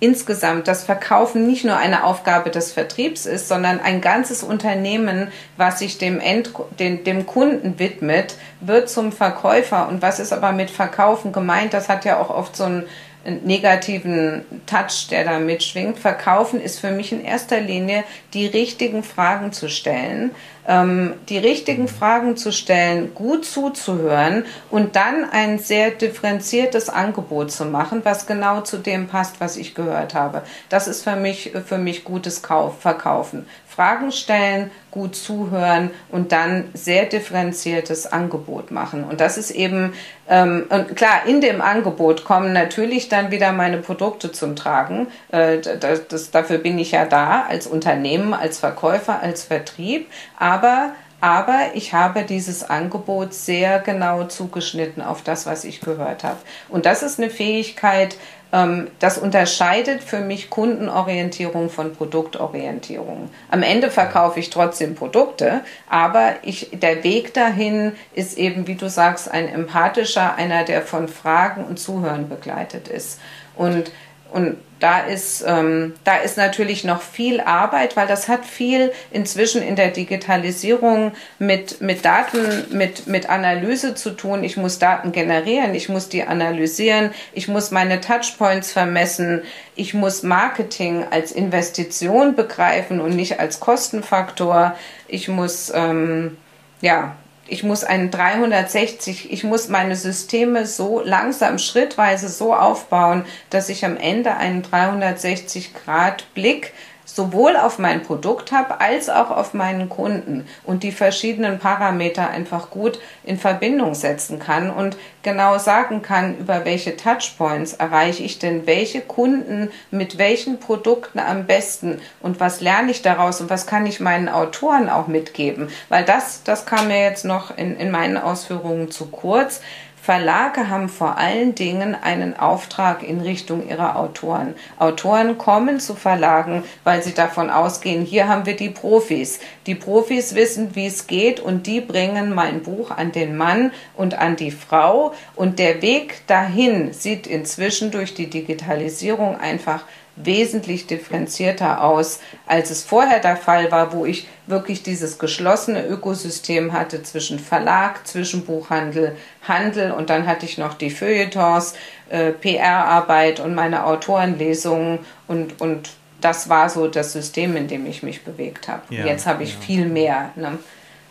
insgesamt 0.00 0.66
das 0.66 0.84
Verkaufen 0.84 1.46
nicht 1.46 1.64
nur 1.64 1.76
eine 1.76 2.04
Aufgabe 2.04 2.50
des 2.50 2.72
Vertriebs 2.72 3.26
ist, 3.26 3.48
sondern 3.48 3.80
ein 3.80 4.00
ganzes 4.00 4.42
Unternehmen, 4.42 5.28
was 5.56 5.78
sich 5.78 5.98
dem, 5.98 6.20
End, 6.20 6.52
dem, 6.78 7.04
dem 7.04 7.26
Kunden 7.26 7.78
widmet, 7.78 8.36
wird 8.60 8.88
zum 8.88 9.12
Verkäufer. 9.12 9.88
Und 9.88 10.02
was 10.02 10.18
ist 10.18 10.32
aber 10.32 10.52
mit 10.52 10.70
Verkaufen 10.70 11.32
gemeint? 11.32 11.74
Das 11.74 11.88
hat 11.88 12.04
ja 12.04 12.18
auch 12.18 12.30
oft 12.30 12.56
so 12.56 12.64
einen 12.64 12.86
negativen 13.24 14.44
Touch, 14.66 15.08
der 15.10 15.24
da 15.24 15.38
mitschwingt. 15.38 15.98
Verkaufen 15.98 16.60
ist 16.60 16.78
für 16.78 16.90
mich 16.90 17.12
in 17.12 17.24
erster 17.24 17.60
Linie 17.60 18.04
die 18.32 18.46
richtigen 18.46 19.02
Fragen 19.02 19.52
zu 19.52 19.68
stellen, 19.68 20.30
ähm, 20.66 21.14
die 21.28 21.38
richtigen 21.38 21.88
Fragen 21.88 22.36
zu 22.36 22.52
stellen, 22.52 23.14
gut 23.14 23.44
zuzuhören 23.44 24.44
und 24.70 24.96
dann 24.96 25.28
ein 25.30 25.58
sehr 25.58 25.90
differenziertes 25.90 26.88
Angebot 26.88 27.50
zu 27.50 27.64
machen, 27.64 28.00
was 28.04 28.26
genau 28.26 28.62
zu 28.62 28.78
dem 28.78 29.06
passt, 29.06 29.40
was 29.40 29.56
ich 29.56 29.74
gehört 29.74 30.14
habe. 30.14 30.42
Das 30.68 30.88
ist 30.88 31.04
für 31.04 31.16
mich, 31.16 31.52
für 31.66 31.78
mich 31.78 32.04
gutes 32.04 32.42
Kauf, 32.42 32.80
Verkaufen. 32.80 33.46
Fragen 33.80 34.12
stellen, 34.12 34.70
gut 34.90 35.16
zuhören 35.16 35.90
und 36.10 36.32
dann 36.32 36.64
sehr 36.74 37.06
differenziertes 37.06 38.12
Angebot 38.12 38.70
machen. 38.70 39.04
Und 39.04 39.22
das 39.22 39.38
ist 39.38 39.50
eben, 39.50 39.94
ähm, 40.28 40.66
und 40.68 40.96
klar, 40.96 41.22
in 41.26 41.40
dem 41.40 41.62
Angebot 41.62 42.26
kommen 42.26 42.52
natürlich 42.52 43.08
dann 43.08 43.30
wieder 43.30 43.52
meine 43.52 43.78
Produkte 43.78 44.32
zum 44.32 44.54
Tragen. 44.54 45.06
Äh, 45.32 45.60
das, 45.60 46.08
das, 46.08 46.30
dafür 46.30 46.58
bin 46.58 46.78
ich 46.78 46.90
ja 46.90 47.06
da 47.06 47.46
als 47.48 47.66
Unternehmen, 47.66 48.34
als 48.34 48.58
Verkäufer, 48.58 49.22
als 49.22 49.44
Vertrieb. 49.44 50.10
Aber 50.38 50.90
aber 51.20 51.70
ich 51.74 51.92
habe 51.92 52.22
dieses 52.22 52.68
Angebot 52.68 53.34
sehr 53.34 53.80
genau 53.80 54.24
zugeschnitten 54.24 55.02
auf 55.02 55.22
das, 55.22 55.46
was 55.46 55.64
ich 55.64 55.80
gehört 55.80 56.24
habe. 56.24 56.38
Und 56.68 56.86
das 56.86 57.02
ist 57.02 57.18
eine 57.18 57.30
Fähigkeit, 57.30 58.16
ähm, 58.52 58.88
das 58.98 59.18
unterscheidet 59.18 60.02
für 60.02 60.20
mich 60.20 60.50
Kundenorientierung 60.50 61.70
von 61.70 61.94
Produktorientierung. 61.94 63.30
Am 63.50 63.62
Ende 63.62 63.90
verkaufe 63.90 64.40
ich 64.40 64.50
trotzdem 64.50 64.94
Produkte, 64.94 65.60
aber 65.88 66.34
ich, 66.42 66.70
der 66.72 67.04
Weg 67.04 67.34
dahin 67.34 67.92
ist 68.14 68.38
eben, 68.38 68.66
wie 68.66 68.74
du 68.74 68.88
sagst, 68.88 69.30
ein 69.30 69.48
empathischer, 69.48 70.34
einer, 70.34 70.64
der 70.64 70.82
von 70.82 71.08
Fragen 71.08 71.64
und 71.64 71.78
Zuhören 71.78 72.28
begleitet 72.28 72.88
ist. 72.88 73.20
Und 73.56 73.92
Und 74.32 74.56
da 74.80 75.00
ist, 75.00 75.44
ähm, 75.46 75.94
da 76.04 76.16
ist 76.16 76.38
natürlich 76.38 76.84
noch 76.84 77.02
viel 77.02 77.40
Arbeit, 77.40 77.96
weil 77.96 78.06
das 78.06 78.28
hat 78.28 78.46
viel 78.46 78.92
inzwischen 79.10 79.62
in 79.62 79.76
der 79.76 79.88
Digitalisierung 79.88 81.12
mit, 81.38 81.82
mit 81.82 82.04
Daten, 82.04 82.64
mit, 82.70 83.06
mit 83.06 83.28
Analyse 83.28 83.94
zu 83.94 84.10
tun. 84.10 84.42
Ich 84.42 84.56
muss 84.56 84.78
Daten 84.78 85.12
generieren, 85.12 85.74
ich 85.74 85.90
muss 85.90 86.08
die 86.08 86.22
analysieren, 86.22 87.10
ich 87.34 87.46
muss 87.46 87.70
meine 87.70 88.00
Touchpoints 88.00 88.72
vermessen, 88.72 89.42
ich 89.76 89.92
muss 89.92 90.22
Marketing 90.22 91.04
als 91.10 91.30
Investition 91.30 92.34
begreifen 92.34 93.00
und 93.00 93.14
nicht 93.14 93.38
als 93.38 93.60
Kostenfaktor. 93.60 94.74
Ich 95.08 95.28
muss, 95.28 95.70
ähm, 95.74 96.38
ja, 96.80 97.16
ich 97.50 97.64
muss 97.64 97.84
einen 97.84 98.10
360, 98.10 99.32
ich 99.32 99.44
muss 99.44 99.68
meine 99.68 99.96
Systeme 99.96 100.66
so 100.66 101.00
langsam, 101.04 101.58
schrittweise 101.58 102.28
so 102.28 102.54
aufbauen, 102.54 103.24
dass 103.50 103.68
ich 103.68 103.84
am 103.84 103.96
Ende 103.96 104.36
einen 104.36 104.62
360 104.62 105.74
Grad 105.74 106.32
Blick 106.34 106.72
sowohl 107.14 107.56
auf 107.56 107.78
mein 107.78 108.02
Produkt 108.02 108.52
habe 108.52 108.80
als 108.80 109.08
auch 109.08 109.30
auf 109.30 109.54
meinen 109.54 109.88
Kunden 109.88 110.46
und 110.64 110.82
die 110.82 110.92
verschiedenen 110.92 111.58
Parameter 111.58 112.30
einfach 112.30 112.70
gut 112.70 112.98
in 113.24 113.38
Verbindung 113.38 113.94
setzen 113.94 114.38
kann 114.38 114.70
und 114.70 114.96
genau 115.22 115.58
sagen 115.58 116.02
kann, 116.02 116.38
über 116.38 116.64
welche 116.64 116.96
Touchpoints 116.96 117.74
erreiche 117.74 118.22
ich 118.22 118.38
denn 118.38 118.66
welche 118.66 119.00
Kunden 119.00 119.70
mit 119.90 120.18
welchen 120.18 120.60
Produkten 120.60 121.18
am 121.18 121.46
besten 121.46 122.00
und 122.20 122.40
was 122.40 122.60
lerne 122.60 122.90
ich 122.90 123.02
daraus 123.02 123.40
und 123.40 123.50
was 123.50 123.66
kann 123.66 123.86
ich 123.86 124.00
meinen 124.00 124.28
Autoren 124.28 124.88
auch 124.88 125.06
mitgeben, 125.06 125.68
weil 125.88 126.04
das, 126.04 126.42
das 126.44 126.66
kam 126.66 126.88
mir 126.88 127.02
jetzt 127.02 127.24
noch 127.24 127.56
in, 127.56 127.76
in 127.76 127.90
meinen 127.90 128.16
Ausführungen 128.16 128.90
zu 128.90 129.06
kurz. 129.06 129.60
Verlage 130.02 130.68
haben 130.68 130.88
vor 130.88 131.18
allen 131.18 131.54
Dingen 131.54 131.94
einen 131.94 132.34
Auftrag 132.34 133.02
in 133.02 133.20
Richtung 133.20 133.68
ihrer 133.68 133.96
Autoren. 133.96 134.54
Autoren 134.78 135.36
kommen 135.36 135.78
zu 135.78 135.94
Verlagen, 135.94 136.64
weil 136.84 137.02
sie 137.02 137.12
davon 137.12 137.50
ausgehen, 137.50 138.04
hier 138.04 138.26
haben 138.26 138.46
wir 138.46 138.56
die 138.56 138.70
Profis. 138.70 139.40
Die 139.66 139.74
Profis 139.74 140.34
wissen, 140.34 140.74
wie 140.74 140.86
es 140.86 141.06
geht 141.06 141.38
und 141.38 141.66
die 141.66 141.82
bringen 141.82 142.34
mein 142.34 142.62
Buch 142.62 142.90
an 142.90 143.12
den 143.12 143.36
Mann 143.36 143.72
und 143.94 144.18
an 144.18 144.36
die 144.36 144.52
Frau. 144.52 145.12
Und 145.36 145.58
der 145.58 145.82
Weg 145.82 146.26
dahin 146.26 146.94
sieht 146.94 147.26
inzwischen 147.26 147.90
durch 147.90 148.14
die 148.14 148.30
Digitalisierung 148.30 149.38
einfach 149.38 149.84
wesentlich 150.16 150.86
differenzierter 150.86 151.82
aus, 151.82 152.20
als 152.46 152.70
es 152.70 152.82
vorher 152.82 153.20
der 153.20 153.36
Fall 153.36 153.70
war, 153.70 153.92
wo 153.92 154.04
ich 154.04 154.28
wirklich 154.46 154.82
dieses 154.82 155.18
geschlossene 155.18 155.86
Ökosystem 155.86 156.72
hatte 156.72 157.02
zwischen 157.02 157.38
Verlag, 157.38 158.06
zwischen 158.06 158.44
Buchhandel, 158.44 159.16
Handel 159.46 159.92
und 159.92 160.10
dann 160.10 160.26
hatte 160.26 160.46
ich 160.46 160.58
noch 160.58 160.74
die 160.74 160.90
Feuilletons, 160.90 161.74
äh, 162.08 162.32
PR-Arbeit 162.32 163.40
und 163.40 163.54
meine 163.54 163.86
Autorenlesungen 163.86 164.98
und, 165.28 165.60
und 165.60 165.90
das 166.20 166.48
war 166.48 166.68
so 166.68 166.86
das 166.88 167.12
System, 167.12 167.56
in 167.56 167.68
dem 167.68 167.86
ich 167.86 168.02
mich 168.02 168.24
bewegt 168.24 168.68
habe. 168.68 168.82
Ja, 168.90 169.06
Jetzt 169.06 169.26
habe 169.26 169.42
ich 169.42 169.54
ja. 169.54 169.60
viel 169.60 169.86
mehr. 169.86 170.30
Ne? 170.36 170.58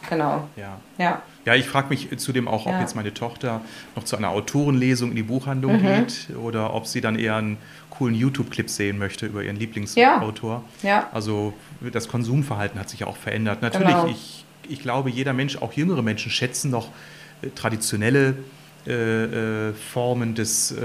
Genau. 0.10 0.48
Ja. 0.56 0.80
ja. 0.98 1.22
Ja, 1.46 1.56
ich 1.56 1.66
frage 1.66 1.90
mich 1.90 2.10
zudem 2.18 2.48
auch, 2.48 2.66
ob 2.66 2.74
ja. 2.74 2.82
jetzt 2.82 2.96
meine 2.96 3.14
Tochter 3.14 3.62
noch 3.96 4.04
zu 4.04 4.18
einer 4.18 4.30
Autorenlesung 4.30 5.12
in 5.12 5.16
die 5.16 5.24
Buchhandlung 5.24 5.82
mhm. 5.82 5.86
geht 5.86 6.28
oder 6.38 6.74
ob 6.74 6.86
sie 6.86 7.02
dann 7.02 7.18
eher 7.18 7.38
einen 7.38 7.58
coolen 7.90 8.16
YouTube-Clip 8.16 8.70
sehen 8.70 8.98
möchte 8.98 9.26
über 9.26 9.44
ihren 9.44 9.56
Lieblingsautor. 9.56 10.64
Ja. 10.84 10.90
ja. 10.90 11.10
Also 11.12 11.54
das 11.94 12.08
Konsumverhalten 12.08 12.80
hat 12.80 12.90
sich 12.90 13.02
ja 13.02 13.08
auch 13.08 13.18
verändert. 13.18 13.62
Natürlich, 13.62 13.88
genau. 13.88 14.08
ich, 14.08 14.46
ich 14.68 14.80
glaube, 14.82 15.10
jeder 15.10 15.34
Mensch, 15.34 15.58
auch 15.58 15.74
jüngere 15.74 16.02
Menschen, 16.02 16.32
schätzen 16.32 16.72
noch 16.72 16.90
äh, 17.42 17.50
traditionelle 17.56 18.36
äh, 18.88 19.70
äh, 19.70 19.74
Formen 19.74 20.36
des, 20.36 20.72
äh, 20.72 20.78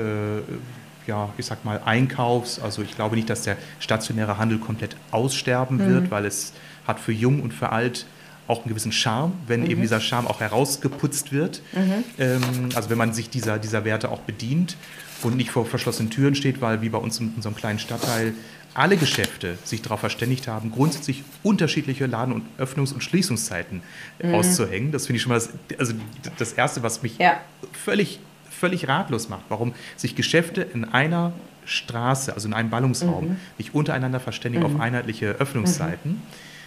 ja, 1.06 1.28
ich 1.38 1.46
sag 1.46 1.64
mal, 1.64 1.80
Einkaufs. 1.84 2.58
Also 2.58 2.82
ich 2.82 2.94
glaube 2.94 3.16
nicht, 3.16 3.30
dass 3.30 3.42
der 3.42 3.56
stationäre 3.78 4.38
Handel 4.38 4.58
komplett 4.58 4.96
aussterben 5.10 5.78
mhm. 5.78 5.94
wird, 5.94 6.10
weil 6.10 6.26
es 6.26 6.52
hat 6.86 7.00
für 7.00 7.12
jung 7.12 7.40
und 7.40 7.52
für 7.52 7.70
alt 7.70 8.06
auch 8.46 8.60
einen 8.60 8.68
gewissen 8.68 8.92
Charme, 8.92 9.32
wenn 9.46 9.60
mhm. 9.60 9.70
eben 9.70 9.80
dieser 9.80 10.00
Charme 10.00 10.26
auch 10.26 10.40
herausgeputzt 10.40 11.32
wird. 11.32 11.62
Mhm. 11.72 12.04
Ähm, 12.18 12.42
also 12.74 12.90
wenn 12.90 12.98
man 12.98 13.12
sich 13.12 13.30
dieser, 13.30 13.58
dieser 13.58 13.84
Werte 13.84 14.10
auch 14.10 14.20
bedient 14.20 14.76
und 15.22 15.36
nicht 15.36 15.50
vor 15.50 15.64
verschlossenen 15.64 16.10
Türen 16.10 16.34
steht, 16.34 16.60
weil 16.60 16.82
wie 16.82 16.88
bei 16.88 16.98
uns 16.98 17.18
in 17.20 17.32
unserem 17.34 17.56
kleinen 17.56 17.78
Stadtteil 17.78 18.34
alle 18.74 18.96
Geschäfte 18.96 19.56
sich 19.64 19.82
darauf 19.82 20.00
verständigt 20.00 20.48
haben, 20.48 20.72
grundsätzlich 20.72 21.22
unterschiedliche 21.42 22.06
Laden- 22.06 22.34
und 22.34 22.42
Öffnungs- 22.58 22.92
und 22.92 23.02
Schließungszeiten 23.02 23.82
mhm. 24.22 24.34
auszuhängen. 24.34 24.90
Das 24.92 25.06
finde 25.06 25.16
ich 25.18 25.22
schon 25.22 25.30
mal 25.30 25.36
das, 25.36 25.50
also 25.78 25.94
das 26.38 26.52
Erste, 26.52 26.82
was 26.82 27.02
mich 27.02 27.18
ja. 27.18 27.40
völlig, 27.72 28.18
völlig 28.50 28.88
ratlos 28.88 29.28
macht, 29.28 29.44
warum 29.48 29.74
sich 29.96 30.16
Geschäfte 30.16 30.62
in 30.62 30.84
einer 30.84 31.32
Straße, 31.66 32.34
also 32.34 32.48
in 32.48 32.54
einem 32.54 32.68
Ballungsraum, 32.70 33.28
mhm. 33.28 33.36
nicht 33.58 33.74
untereinander 33.74 34.20
verständigen 34.20 34.68
mhm. 34.68 34.74
auf 34.74 34.80
einheitliche 34.80 35.28
Öffnungszeiten. 35.28 36.20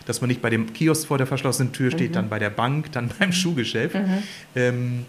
Dass 0.07 0.21
man 0.21 0.29
nicht 0.29 0.41
bei 0.41 0.49
dem 0.49 0.73
Kiosk 0.73 1.07
vor 1.07 1.19
der 1.19 1.27
verschlossenen 1.27 1.73
Tür 1.73 1.91
steht, 1.91 2.11
mhm. 2.11 2.15
dann 2.15 2.29
bei 2.29 2.39
der 2.39 2.49
Bank, 2.49 2.91
dann 2.91 3.11
beim 3.19 3.31
Schuhgeschäft. 3.31 3.95
Mhm. 3.95 4.23
Ähm, 4.55 5.05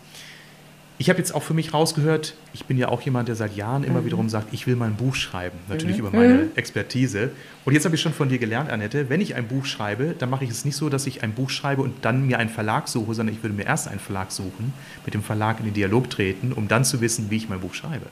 ich 1.01 1.09
habe 1.09 1.21
jetzt 1.21 1.33
auch 1.33 1.45
für 1.45 1.55
mich 1.55 1.73
rausgehört, 1.73 2.35
ich 2.53 2.65
bin 2.65 2.77
ja 2.77 2.89
auch 2.89 3.01
jemand, 3.03 3.29
der 3.29 3.37
seit 3.37 3.55
Jahren 3.57 3.85
immer 3.85 4.01
mhm. 4.01 4.07
wiederum 4.07 4.29
sagt, 4.29 4.53
ich 4.53 4.67
will 4.67 4.75
mal 4.75 4.87
ein 4.87 4.97
Buch 4.97 5.15
schreiben, 5.15 5.57
natürlich 5.69 5.99
mhm. 5.99 6.07
über 6.07 6.11
meine 6.11 6.35
mhm. 6.35 6.51
Expertise. 6.57 7.31
Und 7.65 7.75
jetzt 7.75 7.85
habe 7.85 7.95
ich 7.95 8.01
schon 8.01 8.13
von 8.13 8.29
dir 8.29 8.39
gelernt, 8.39 8.69
Annette, 8.69 9.09
wenn 9.09 9.21
ich 9.21 9.37
ein 9.37 9.47
Buch 9.47 9.65
schreibe, 9.65 10.17
dann 10.19 10.29
mache 10.29 10.43
ich 10.43 10.51
es 10.51 10.65
nicht 10.65 10.75
so, 10.75 10.89
dass 10.89 11.07
ich 11.07 11.23
ein 11.23 11.35
Buch 11.35 11.51
schreibe 11.51 11.83
und 11.83 12.05
dann 12.05 12.27
mir 12.27 12.41
einen 12.41 12.51
Verlag 12.51 12.89
suche, 12.89 13.15
sondern 13.15 13.37
ich 13.37 13.45
würde 13.45 13.55
mir 13.55 13.65
erst 13.65 13.87
einen 13.87 14.01
Verlag 14.01 14.33
suchen, 14.33 14.73
mit 15.05 15.15
dem 15.15 15.23
Verlag 15.23 15.61
in 15.61 15.67
den 15.67 15.75
Dialog 15.75 16.11
treten, 16.11 16.53
um 16.53 16.67
dann 16.67 16.85
zu 16.85 17.01
wissen, 17.01 17.31
wie 17.31 17.37
ich 17.37 17.49
mein 17.49 17.61
Buch 17.61 17.75
schreibe. 17.75 18.07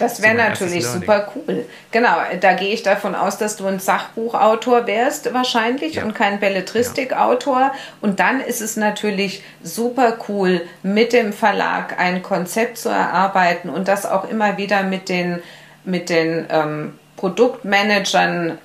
Das 0.00 0.22
wäre 0.22 0.34
natürlich 0.34 0.86
super 0.86 1.30
cool. 1.34 1.66
Genau, 1.90 2.16
da 2.40 2.54
gehe 2.54 2.72
ich 2.72 2.82
davon 2.82 3.14
aus, 3.14 3.36
dass 3.36 3.56
du 3.56 3.66
ein 3.66 3.78
Sachbuchautor 3.78 4.86
wärst 4.86 5.32
wahrscheinlich 5.34 5.96
ja. 5.96 6.04
und 6.04 6.14
kein 6.14 6.40
Belletristikautor. 6.40 7.60
Ja. 7.60 7.74
Und 8.00 8.18
dann 8.18 8.40
ist 8.40 8.62
es 8.62 8.76
natürlich 8.76 9.42
super 9.62 10.16
cool, 10.28 10.62
mit 10.82 11.12
dem 11.12 11.34
Verlag 11.34 12.00
ein 12.00 12.22
Konzept 12.22 12.78
zu 12.78 12.88
erarbeiten 12.88 13.68
und 13.68 13.88
das 13.88 14.06
auch 14.06 14.28
immer 14.28 14.56
wieder 14.56 14.82
mit 14.82 15.10
den, 15.10 15.42
mit 15.84 16.08
den 16.08 16.46
ähm, 16.50 16.98
Produktmanagern 17.16 18.58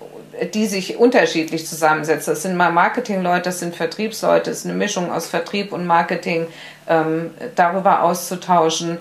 die 0.53 0.65
sich 0.65 0.97
unterschiedlich 0.97 1.65
zusammensetzen. 1.65 2.33
Das 2.33 2.43
sind 2.43 2.57
mal 2.57 2.69
Marketingleute, 2.71 3.43
das 3.43 3.59
sind 3.59 3.73
Vertriebsleute, 3.73 4.49
das 4.49 4.59
ist 4.59 4.65
eine 4.65 4.73
Mischung 4.73 5.09
aus 5.09 5.27
Vertrieb 5.27 5.71
und 5.71 5.85
Marketing, 5.85 6.47
ähm, 6.89 7.31
darüber 7.55 8.03
auszutauschen, 8.03 8.97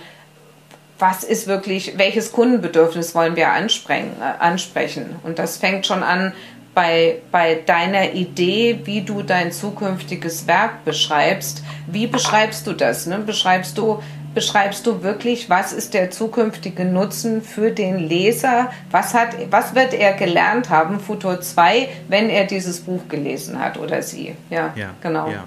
was 0.98 1.24
ist 1.24 1.46
wirklich, 1.46 1.94
welches 1.96 2.33
Kundenbedürfnis 2.33 3.14
wollen 3.14 3.37
wir 3.37 3.50
ansprechen, 3.50 4.12
äh, 4.20 4.42
ansprechen. 4.42 5.16
Und 5.22 5.38
das 5.38 5.57
fängt 5.57 5.87
schon 5.87 6.02
an 6.02 6.33
bei, 6.74 7.18
bei 7.30 7.54
deiner 7.54 8.12
Idee, 8.12 8.80
wie 8.85 9.02
du 9.02 9.22
dein 9.22 9.52
zukünftiges 9.52 10.46
Werk 10.46 10.85
beschreibst. 10.85 11.62
Wie 11.87 12.07
beschreibst 12.07 12.66
du 12.66 12.72
das? 12.72 13.07
Ne? 13.07 13.18
Beschreibst 13.18 13.78
du 13.78 14.00
beschreibst 14.35 14.85
du 14.87 15.02
wirklich, 15.02 15.48
was 15.48 15.72
ist 15.72 15.94
der 15.94 16.11
zukünftige 16.11 16.85
Nutzen 16.85 17.40
für 17.40 17.70
den 17.70 17.98
Leser? 17.98 18.70
Was, 18.90 19.14
hat, 19.14 19.28
was 19.50 19.74
wird 19.76 19.94
er 19.94 20.12
gelernt 20.14 20.70
haben, 20.70 20.98
Futur 20.98 21.40
2, 21.40 21.88
wenn 22.09 22.28
er 22.28 22.44
dieses 22.44 22.80
Buch 22.80 23.02
gelesen 23.09 23.61
hat 23.61 23.78
oder 23.78 24.02
sie? 24.02 24.35
Ja, 24.50 24.72
ja 24.74 24.90
genau. 25.00 25.30
Ja. 25.30 25.44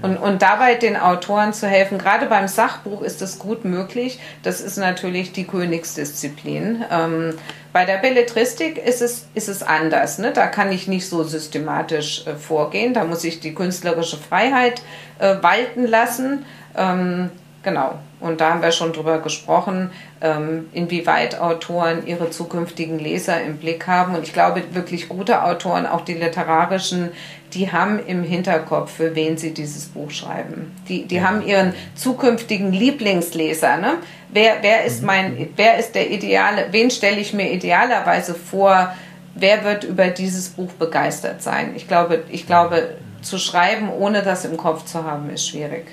Und, 0.00 0.16
und 0.16 0.40
dabei 0.40 0.74
den 0.74 0.96
Autoren 0.96 1.52
zu 1.52 1.66
helfen, 1.66 1.98
gerade 1.98 2.26
beim 2.26 2.48
Sachbuch 2.48 3.02
ist 3.02 3.20
das 3.20 3.38
gut 3.38 3.64
möglich. 3.64 4.18
Das 4.42 4.60
ist 4.60 4.78
natürlich 4.78 5.32
die 5.32 5.46
Königsdisziplin. 5.46 6.84
Ähm, 6.90 7.34
bei 7.72 7.84
der 7.84 7.98
Belletristik 7.98 8.78
ist 8.78 9.02
es, 9.02 9.26
ist 9.34 9.48
es 9.48 9.62
anders. 9.62 10.18
Ne? 10.18 10.32
Da 10.32 10.46
kann 10.46 10.72
ich 10.72 10.88
nicht 10.88 11.08
so 11.08 11.22
systematisch 11.24 12.26
äh, 12.26 12.34
vorgehen. 12.34 12.94
Da 12.94 13.04
muss 13.04 13.22
ich 13.24 13.40
die 13.40 13.54
künstlerische 13.54 14.16
Freiheit 14.16 14.82
äh, 15.18 15.36
walten 15.42 15.86
lassen. 15.86 16.46
Ähm, 16.76 17.30
genau. 17.62 17.94
Und 18.20 18.40
da 18.40 18.50
haben 18.50 18.62
wir 18.62 18.72
schon 18.72 18.92
drüber 18.92 19.18
gesprochen, 19.18 19.90
ähm, 20.20 20.68
inwieweit 20.72 21.40
Autoren 21.40 22.06
ihre 22.06 22.30
zukünftigen 22.30 22.98
Leser 22.98 23.42
im 23.42 23.58
Blick 23.58 23.86
haben. 23.86 24.14
Und 24.14 24.22
ich 24.22 24.32
glaube, 24.32 24.62
wirklich 24.72 25.08
gute 25.08 25.42
Autoren, 25.42 25.86
auch 25.86 26.02
die 26.02 26.14
literarischen, 26.14 27.10
die 27.54 27.72
haben 27.72 27.98
im 28.06 28.22
Hinterkopf, 28.22 28.92
für 28.92 29.14
wen 29.14 29.36
sie 29.36 29.52
dieses 29.52 29.86
Buch 29.86 30.10
schreiben. 30.10 30.74
Die, 30.88 31.06
die 31.06 31.16
ja. 31.16 31.24
haben 31.24 31.44
ihren 31.44 31.74
zukünftigen 31.94 32.72
Lieblingsleser. 32.72 33.76
Ne? 33.76 33.94
Wer, 34.30 34.56
wer 34.62 34.84
ist 34.84 35.00
mhm. 35.00 35.06
mein, 35.06 35.48
wer 35.56 35.78
ist 35.78 35.94
der 35.94 36.10
ideale, 36.10 36.66
wen 36.70 36.90
stelle 36.90 37.18
ich 37.18 37.32
mir 37.32 37.50
idealerweise 37.52 38.34
vor? 38.34 38.94
Wer 39.34 39.64
wird 39.64 39.84
über 39.84 40.08
dieses 40.08 40.50
Buch 40.50 40.72
begeistert 40.72 41.42
sein? 41.42 41.72
Ich 41.74 41.88
glaube, 41.88 42.24
ich 42.28 42.46
glaube, 42.46 42.96
zu 43.22 43.38
schreiben, 43.38 43.90
ohne 43.90 44.22
das 44.22 44.44
im 44.44 44.56
Kopf 44.56 44.84
zu 44.84 45.04
haben, 45.04 45.30
ist 45.30 45.48
schwierig. 45.48 45.86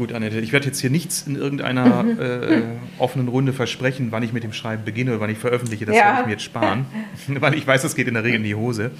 Gut, 0.00 0.14
Annette, 0.14 0.40
ich 0.40 0.50
werde 0.54 0.64
jetzt 0.64 0.80
hier 0.80 0.88
nichts 0.88 1.26
in 1.26 1.36
irgendeiner 1.36 2.02
mhm. 2.02 2.18
äh, 2.18 2.62
offenen 2.96 3.28
Runde 3.28 3.52
versprechen, 3.52 4.06
wann 4.12 4.22
ich 4.22 4.32
mit 4.32 4.42
dem 4.42 4.54
Schreiben 4.54 4.82
beginne 4.82 5.10
oder 5.10 5.20
wann 5.20 5.28
ich 5.28 5.36
veröffentliche. 5.36 5.84
Das 5.84 5.94
ja. 5.94 6.04
werde 6.04 6.20
ich 6.20 6.24
mir 6.24 6.32
jetzt 6.32 6.44
sparen, 6.44 6.86
weil 7.28 7.52
ich 7.52 7.66
weiß, 7.66 7.82
das 7.82 7.94
geht 7.94 8.08
in 8.08 8.14
der 8.14 8.24
Regel 8.24 8.38
in 8.38 8.44
die 8.44 8.54
Hose. 8.54 8.92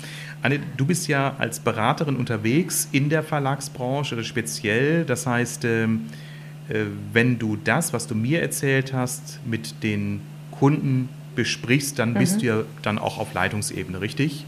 Annette, 0.43 0.63
du 0.77 0.85
bist 0.85 1.09
ja 1.09 1.37
als 1.39 1.59
Beraterin 1.59 2.17
unterwegs 2.17 2.87
in 2.93 3.09
der 3.09 3.23
Verlagsbranche 3.23 4.15
oder 4.15 4.25
speziell. 4.25 5.07
Das 5.07 5.27
heißt, 5.27 5.65
ähm, 5.65 6.03
äh, 6.69 6.81
wenn 7.15 7.39
du 7.39 7.57
das, 7.57 7.95
was 7.95 8.07
du 8.07 8.15
mir 8.15 8.43
erzählt 8.43 8.93
hast, 8.93 9.41
mit 9.47 9.83
den 9.83 10.21
Kunden 10.51 11.09
besprichst, 11.35 11.99
dann 11.99 12.11
mhm. 12.11 12.19
bist 12.19 12.43
du 12.43 12.47
ja 12.47 12.57
dann 12.83 12.99
auch 12.99 13.17
auf 13.17 13.33
Leitungsebene, 13.33 14.03
richtig? 14.03 14.45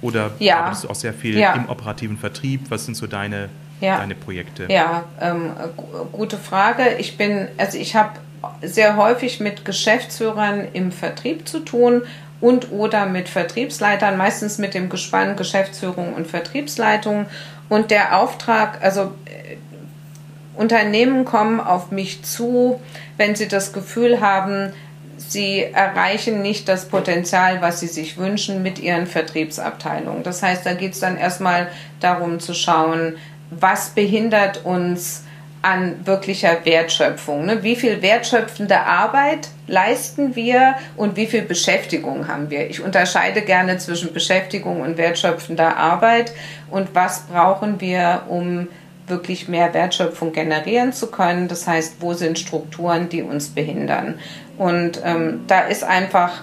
Oder 0.00 0.30
ja. 0.38 0.60
arbeitest 0.60 0.84
du 0.84 0.88
auch 0.88 0.94
sehr 0.94 1.12
viel 1.12 1.38
ja. 1.38 1.52
im 1.52 1.68
operativen 1.68 2.16
Vertrieb? 2.16 2.62
Was 2.70 2.86
sind 2.86 2.94
so 2.94 3.06
deine, 3.06 3.50
ja. 3.84 3.98
deine 3.98 4.14
Projekte? 4.14 4.66
Ja, 4.68 5.04
ähm, 5.20 5.52
gute 6.12 6.38
Frage. 6.38 6.96
Ich 6.98 7.16
bin, 7.16 7.48
also 7.58 7.78
ich 7.78 7.94
habe 7.94 8.10
sehr 8.62 8.96
häufig 8.96 9.40
mit 9.40 9.64
Geschäftsführern 9.64 10.68
im 10.72 10.92
Vertrieb 10.92 11.48
zu 11.48 11.60
tun 11.60 12.02
und 12.40 12.72
oder 12.72 13.06
mit 13.06 13.28
Vertriebsleitern, 13.28 14.16
meistens 14.16 14.58
mit 14.58 14.74
dem 14.74 14.88
Gespann 14.88 15.36
Geschäftsführung 15.36 16.14
und 16.14 16.26
Vertriebsleitung. 16.26 17.26
Und 17.68 17.90
der 17.90 18.18
Auftrag, 18.18 18.82
also 18.82 19.12
äh, 19.24 19.56
Unternehmen 20.54 21.24
kommen 21.24 21.60
auf 21.60 21.90
mich 21.90 22.22
zu, 22.22 22.80
wenn 23.16 23.34
sie 23.34 23.48
das 23.48 23.72
Gefühl 23.72 24.20
haben, 24.20 24.72
sie 25.16 25.62
erreichen 25.62 26.42
nicht 26.42 26.68
das 26.68 26.88
Potenzial, 26.88 27.62
was 27.62 27.80
sie 27.80 27.86
sich 27.86 28.18
wünschen 28.18 28.62
mit 28.62 28.78
ihren 28.78 29.06
Vertriebsabteilungen. 29.06 30.22
Das 30.22 30.42
heißt, 30.42 30.66
da 30.66 30.74
geht 30.74 30.92
es 30.92 31.00
dann 31.00 31.16
erstmal 31.16 31.68
darum 32.00 32.40
zu 32.40 32.54
schauen, 32.54 33.16
was 33.60 33.90
behindert 33.90 34.64
uns 34.64 35.24
an 35.64 36.04
wirklicher 36.04 36.58
Wertschöpfung. 36.64 37.46
Ne? 37.46 37.62
Wie 37.62 37.74
viel 37.74 38.02
wertschöpfende 38.02 38.80
Arbeit 38.80 39.48
leisten 39.66 40.36
wir 40.36 40.74
und 40.96 41.16
wie 41.16 41.26
viel 41.26 41.40
Beschäftigung 41.40 42.28
haben 42.28 42.50
wir? 42.50 42.68
Ich 42.68 42.82
unterscheide 42.82 43.40
gerne 43.40 43.78
zwischen 43.78 44.12
Beschäftigung 44.12 44.82
und 44.82 44.98
wertschöpfender 44.98 45.78
Arbeit 45.78 46.32
und 46.70 46.94
was 46.94 47.20
brauchen 47.22 47.80
wir, 47.80 48.24
um 48.28 48.68
wirklich 49.06 49.48
mehr 49.48 49.72
Wertschöpfung 49.72 50.32
generieren 50.32 50.92
zu 50.92 51.06
können. 51.06 51.48
Das 51.48 51.66
heißt, 51.66 51.96
wo 52.00 52.12
sind 52.12 52.38
Strukturen, 52.38 53.08
die 53.08 53.22
uns 53.22 53.48
behindern? 53.48 54.18
Und 54.58 55.00
ähm, 55.02 55.44
da 55.46 55.60
ist 55.60 55.82
einfach 55.82 56.42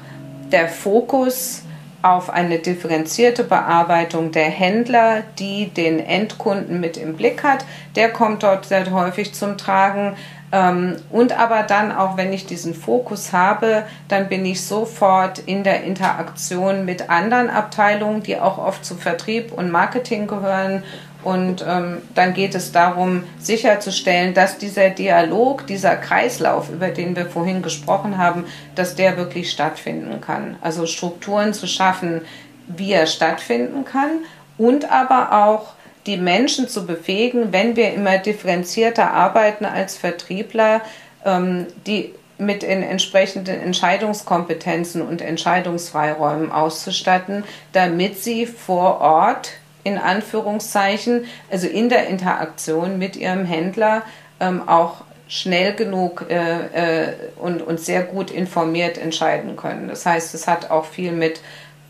der 0.52 0.68
Fokus 0.68 1.64
auf 2.02 2.30
eine 2.30 2.60
differenzierte 2.60 3.44
Bearbeitung 3.44 4.32
der 4.32 4.50
Händler, 4.50 5.24
die 5.40 5.68
den 5.70 6.00
Endkunden 6.00 6.80
mit 6.80 6.98
im 6.98 7.16
Blick 7.16 7.44
hat. 7.44 7.66
Der 7.96 8.12
kommt 8.12 8.44
dort 8.44 8.66
sehr 8.66 8.90
häufig 8.92 9.34
zum 9.34 9.58
Tragen. 9.58 10.16
Ähm, 10.52 10.98
und 11.10 11.38
aber 11.38 11.64
dann 11.64 11.92
auch, 11.92 12.18
wenn 12.18 12.34
ich 12.34 12.46
diesen 12.46 12.74
Fokus 12.74 13.32
habe, 13.32 13.84
dann 14.08 14.28
bin 14.28 14.46
ich 14.46 14.66
sofort 14.66 15.40
in 15.40 15.64
der 15.64 15.84
Interaktion 15.84 16.86
mit 16.86 17.10
anderen 17.10 17.50
Abteilungen, 17.50 18.24
die 18.24 18.38
auch 18.38 18.58
oft 18.58 18.84
zu 18.84 18.96
Vertrieb 18.96 19.54
und 19.54 19.72
Marketing 19.72 20.28
gehören 20.28 20.84
und 21.24 21.64
ähm, 21.68 22.02
dann 22.16 22.34
geht 22.34 22.56
es 22.56 22.72
darum, 22.72 23.24
sicherzustellen, 23.40 24.34
dass 24.34 24.58
dieser 24.58 24.90
Dialog, 24.90 25.68
dieser 25.68 25.96
Kreislauf, 25.96 26.70
über 26.70 26.90
den 26.90 27.16
wir 27.16 27.28
vorhin 27.28 27.62
gesprochen 27.62 28.18
haben, 28.18 28.46
dass 28.76 28.96
der 28.96 29.18
wirklich 29.18 29.52
stattfinden 29.52 30.22
kann. 30.22 30.56
Also 30.62 30.86
Strukturen 30.86 31.54
zu 31.54 31.68
schaffen, 31.68 32.22
wie 32.68 32.92
er 32.94 33.08
stattfinden 33.08 33.86
kann 33.86 34.20
und 34.58 34.92
aber 34.92 35.46
auch 35.46 35.74
die 36.06 36.18
Menschen 36.18 36.68
zu 36.68 36.86
befähigen, 36.86 37.52
wenn 37.52 37.76
wir 37.76 37.94
immer 37.94 38.18
differenzierter 38.18 39.12
arbeiten 39.12 39.66
als 39.66 39.98
Vertriebler, 39.98 40.82
ähm, 41.26 41.68
die 41.86 42.14
mit 42.42 42.64
den 42.64 42.82
entsprechenden 42.82 43.62
Entscheidungskompetenzen 43.62 45.04
und 45.04 45.22
Entscheidungsfreiräumen 45.22 46.52
auszustatten, 46.52 47.44
damit 47.72 48.18
sie 48.18 48.48
vor 48.48 49.00
Ort 49.00 49.52
in 49.84 49.98
Anführungszeichen, 49.98 51.26
also 51.50 51.68
in 51.68 51.90
der 51.90 52.08
Interaktion 52.08 52.98
mit 52.98 53.16
ihrem 53.16 53.46
Händler 53.46 54.04
ähm, 54.40 54.68
auch 54.68 55.04
schnell 55.28 55.74
genug 55.74 56.26
äh, 56.30 57.06
äh, 57.06 57.14
und, 57.40 57.62
und 57.62 57.80
sehr 57.80 58.04
gut 58.04 58.32
informiert 58.32 58.98
entscheiden 58.98 59.56
können. 59.56 59.88
Das 59.88 60.06
heißt, 60.06 60.36
es 60.36 60.46
hat 60.48 60.70
auch 60.72 60.86
viel 60.86 61.14
mit 61.14 61.40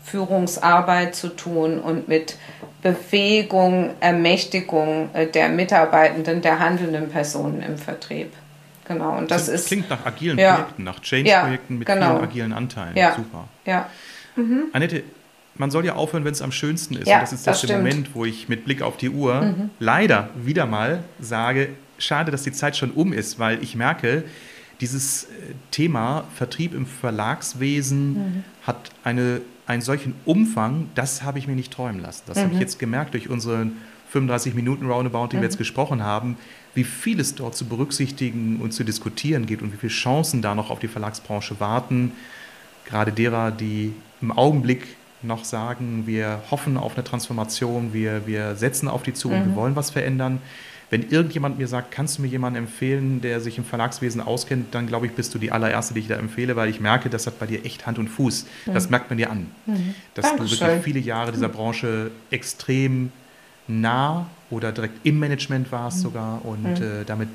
Führungsarbeit 0.04 1.14
zu 1.14 1.28
tun 1.28 1.80
und 1.80 2.06
mit 2.06 2.36
Befähigung, 2.82 3.90
Ermächtigung 4.00 5.10
äh, 5.12 5.26
der 5.26 5.48
Mitarbeitenden, 5.48 6.40
der 6.40 6.60
handelnden 6.60 7.08
Personen 7.08 7.62
im 7.62 7.78
Vertrieb. 7.78 8.32
Genau, 8.86 9.16
und 9.16 9.30
das, 9.30 9.46
das 9.46 9.60
ist. 9.60 9.66
Klingt 9.66 9.90
nach 9.90 10.04
agilen 10.06 10.38
ja, 10.38 10.54
Projekten, 10.54 10.84
nach 10.84 11.00
Change-Projekten 11.00 11.74
ja, 11.74 11.78
mit 11.78 11.86
genau. 11.86 12.06
vielen 12.10 12.22
agilen 12.22 12.52
Anteilen. 12.52 12.96
Ja, 12.96 13.14
Super. 13.14 13.48
Ja. 13.64 13.88
Mhm. 14.36 14.64
Annette, 14.72 15.02
man 15.56 15.70
soll 15.70 15.84
ja 15.84 15.94
aufhören, 15.94 16.24
wenn 16.24 16.32
es 16.32 16.42
am 16.42 16.52
schönsten 16.52 16.96
ist. 16.96 17.06
Ja, 17.06 17.16
und 17.16 17.22
das 17.22 17.32
ist 17.32 17.46
das, 17.46 17.60
der 17.62 17.78
Moment, 17.78 18.14
wo 18.14 18.24
ich 18.24 18.48
mit 18.48 18.64
Blick 18.64 18.82
auf 18.82 18.96
die 18.96 19.10
Uhr 19.10 19.42
mhm. 19.42 19.70
leider 19.78 20.30
wieder 20.42 20.66
mal 20.66 21.04
sage, 21.20 21.70
schade, 21.98 22.30
dass 22.30 22.42
die 22.42 22.52
Zeit 22.52 22.76
schon 22.76 22.90
um 22.90 23.12
ist, 23.12 23.38
weil 23.38 23.62
ich 23.62 23.76
merke, 23.76 24.24
dieses 24.80 25.24
äh, 25.24 25.28
Thema 25.70 26.24
Vertrieb 26.34 26.74
im 26.74 26.86
Verlagswesen 26.86 28.14
mhm. 28.14 28.44
hat 28.66 28.90
eine, 29.04 29.40
einen 29.66 29.82
solchen 29.82 30.14
Umfang, 30.24 30.88
das 30.94 31.22
habe 31.22 31.38
ich 31.38 31.46
mir 31.46 31.54
nicht 31.54 31.72
träumen 31.72 32.00
lassen. 32.00 32.22
Das 32.26 32.38
mhm. 32.38 32.42
habe 32.42 32.54
ich 32.54 32.60
jetzt 32.60 32.78
gemerkt 32.78 33.14
durch 33.14 33.28
unseren 33.28 33.76
35 34.10 34.54
Minuten 34.54 34.90
Roundabout, 34.90 35.28
die 35.28 35.36
wir 35.36 35.44
jetzt 35.44 35.54
mhm. 35.54 35.58
gesprochen 35.58 36.02
haben, 36.02 36.36
wie 36.74 36.84
viel 36.84 37.20
es 37.20 37.34
dort 37.34 37.56
zu 37.56 37.66
berücksichtigen 37.66 38.60
und 38.60 38.72
zu 38.72 38.84
diskutieren 38.84 39.46
gibt 39.46 39.62
und 39.62 39.72
wie 39.72 39.76
viele 39.76 39.92
Chancen 39.92 40.42
da 40.42 40.54
noch 40.54 40.70
auf 40.70 40.80
die 40.80 40.88
Verlagsbranche 40.88 41.60
warten. 41.60 42.12
Gerade 42.86 43.12
derer, 43.12 43.50
die 43.50 43.92
im 44.20 44.32
Augenblick 44.32 44.96
noch 45.24 45.44
sagen, 45.44 46.06
wir 46.06 46.42
hoffen 46.50 46.76
auf 46.76 46.94
eine 46.94 47.04
Transformation, 47.04 47.92
wir, 47.92 48.26
wir 48.26 48.56
setzen 48.56 48.88
auf 48.88 49.02
die 49.02 49.14
zu 49.14 49.28
mhm. 49.28 49.34
und 49.34 49.40
wir 49.40 49.50
mhm. 49.52 49.56
wollen 49.56 49.76
was 49.76 49.90
verändern. 49.90 50.40
Wenn 50.90 51.08
irgendjemand 51.08 51.58
mir 51.58 51.68
sagt, 51.68 51.90
kannst 51.90 52.18
du 52.18 52.22
mir 52.22 52.28
jemanden 52.28 52.58
empfehlen, 52.58 53.22
der 53.22 53.40
sich 53.40 53.56
im 53.56 53.64
Verlagswesen 53.64 54.20
auskennt, 54.20 54.74
dann 54.74 54.86
glaube 54.86 55.06
ich, 55.06 55.12
bist 55.12 55.34
du 55.34 55.38
die 55.38 55.50
allererste, 55.50 55.94
die 55.94 56.00
ich 56.00 56.08
da 56.08 56.16
empfehle, 56.16 56.54
weil 56.54 56.68
ich 56.68 56.80
merke, 56.80 57.08
das 57.08 57.26
hat 57.26 57.38
bei 57.38 57.46
dir 57.46 57.64
echt 57.64 57.86
Hand 57.86 57.98
und 57.98 58.08
Fuß. 58.08 58.44
Mhm. 58.66 58.74
Das 58.74 58.90
merkt 58.90 59.08
man 59.08 59.16
dir 59.16 59.30
an. 59.30 59.46
Mhm. 59.64 59.94
Dass 60.14 60.26
Dankeschön. 60.26 60.58
du 60.58 60.66
wirklich 60.66 60.84
viele 60.84 61.00
Jahre 61.00 61.32
dieser 61.32 61.48
mhm. 61.48 61.52
Branche 61.52 62.10
extrem 62.30 63.10
nah 63.68 64.26
oder 64.50 64.70
direkt 64.72 65.06
im 65.06 65.18
Management 65.18 65.72
warst 65.72 65.98
mhm. 65.98 66.02
sogar 66.02 66.44
und 66.44 66.80
äh, 66.80 67.04
damit 67.06 67.30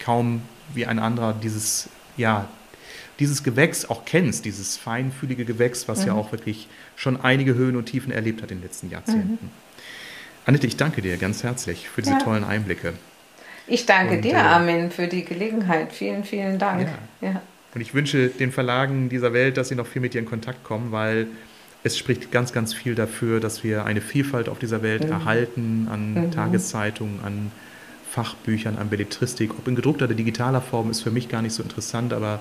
kaum 0.00 0.42
wie 0.74 0.86
ein 0.86 0.98
anderer 0.98 1.34
dieses, 1.34 1.88
ja, 2.16 2.48
dieses 3.18 3.42
Gewächs 3.42 3.84
auch 3.84 4.04
kennst, 4.04 4.44
dieses 4.44 4.76
feinfühlige 4.76 5.44
Gewächs, 5.44 5.88
was 5.88 6.00
mhm. 6.00 6.06
ja 6.06 6.12
auch 6.14 6.32
wirklich 6.32 6.68
schon 6.96 7.20
einige 7.20 7.54
Höhen 7.54 7.76
und 7.76 7.86
Tiefen 7.86 8.12
erlebt 8.12 8.42
hat 8.42 8.50
in 8.50 8.58
den 8.58 8.64
letzten 8.64 8.90
Jahrzehnten. 8.90 9.38
Mhm. 9.42 9.50
Annette, 10.44 10.66
ich 10.66 10.76
danke 10.76 11.02
dir 11.02 11.16
ganz 11.18 11.44
herzlich 11.44 11.88
für 11.88 12.02
diese 12.02 12.14
ja. 12.14 12.20
tollen 12.20 12.44
Einblicke. 12.44 12.94
Ich 13.66 13.86
danke 13.86 14.16
und, 14.16 14.22
dir, 14.22 14.34
äh, 14.34 14.38
Armin, 14.38 14.90
für 14.90 15.06
die 15.06 15.24
Gelegenheit. 15.24 15.92
Vielen, 15.92 16.24
vielen 16.24 16.58
Dank. 16.58 16.88
Ja. 17.20 17.28
ja. 17.28 17.42
Und 17.74 17.80
ich 17.80 17.94
wünsche 17.94 18.28
den 18.28 18.52
Verlagen 18.52 19.08
dieser 19.08 19.32
Welt, 19.32 19.56
dass 19.56 19.68
sie 19.68 19.76
noch 19.76 19.86
viel 19.86 20.02
mit 20.02 20.14
dir 20.14 20.18
in 20.18 20.26
Kontakt 20.26 20.64
kommen, 20.64 20.92
weil 20.92 21.28
es 21.84 21.96
spricht 21.96 22.30
ganz, 22.30 22.52
ganz 22.52 22.74
viel 22.74 22.94
dafür, 22.94 23.40
dass 23.40 23.64
wir 23.64 23.84
eine 23.84 24.00
Vielfalt 24.00 24.48
auf 24.48 24.58
dieser 24.58 24.82
Welt 24.82 25.04
mhm. 25.04 25.12
erhalten 25.12 25.88
an 25.90 26.14
mhm. 26.14 26.30
Tageszeitungen, 26.32 27.20
an 27.24 27.52
Fachbüchern, 28.10 28.76
an 28.76 28.88
Belletristik. 28.90 29.52
Ob 29.58 29.66
in 29.68 29.74
gedruckter 29.74 30.04
oder 30.04 30.14
digitaler 30.14 30.60
Form 30.60 30.90
ist 30.90 31.00
für 31.00 31.10
mich 31.10 31.28
gar 31.28 31.40
nicht 31.40 31.54
so 31.54 31.62
interessant, 31.62 32.12
aber 32.12 32.40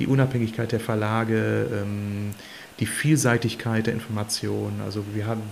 die 0.00 0.06
Unabhängigkeit 0.06 0.72
der 0.72 0.80
Verlage, 0.80 1.68
ähm, 1.72 2.30
die 2.80 2.86
Vielseitigkeit 2.86 3.86
der 3.86 3.94
Informationen. 3.94 4.80
Also 4.84 5.04
wir 5.14 5.26
haben 5.26 5.42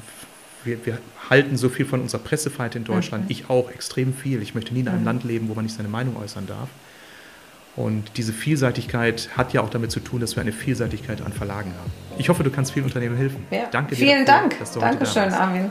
wir, 0.64 0.84
wir, 0.84 0.98
halten 1.30 1.56
so 1.56 1.68
viel 1.68 1.86
von 1.86 2.00
unserer 2.00 2.22
Pressefreiheit 2.22 2.74
in 2.74 2.84
Deutschland. 2.84 3.24
Mhm. 3.24 3.30
Ich 3.30 3.50
auch 3.50 3.70
extrem 3.70 4.14
viel. 4.14 4.42
Ich 4.42 4.54
möchte 4.54 4.72
nie 4.74 4.80
in 4.80 4.88
einem 4.88 5.00
mhm. 5.00 5.04
Land 5.04 5.24
leben, 5.24 5.48
wo 5.48 5.54
man 5.54 5.64
nicht 5.64 5.76
seine 5.76 5.88
Meinung 5.88 6.16
äußern 6.16 6.46
darf. 6.46 6.68
Und 7.76 8.10
diese 8.16 8.32
Vielseitigkeit 8.32 9.28
hat 9.36 9.52
ja 9.52 9.60
auch 9.60 9.70
damit 9.70 9.92
zu 9.92 10.00
tun, 10.00 10.20
dass 10.20 10.34
wir 10.34 10.40
eine 10.40 10.52
Vielseitigkeit 10.52 11.22
an 11.22 11.32
Verlagen 11.32 11.72
haben. 11.78 11.92
Ich 12.18 12.28
hoffe, 12.28 12.42
du 12.42 12.50
kannst 12.50 12.72
vielen 12.72 12.86
Unternehmen 12.86 13.16
helfen. 13.16 13.46
Ja. 13.52 13.68
Danke 13.70 13.94
dir. 13.94 14.04
Vielen 14.06 14.26
dafür, 14.26 14.50
Dank. 14.80 14.98
Dankeschön, 14.98 15.32
Armin. 15.32 15.70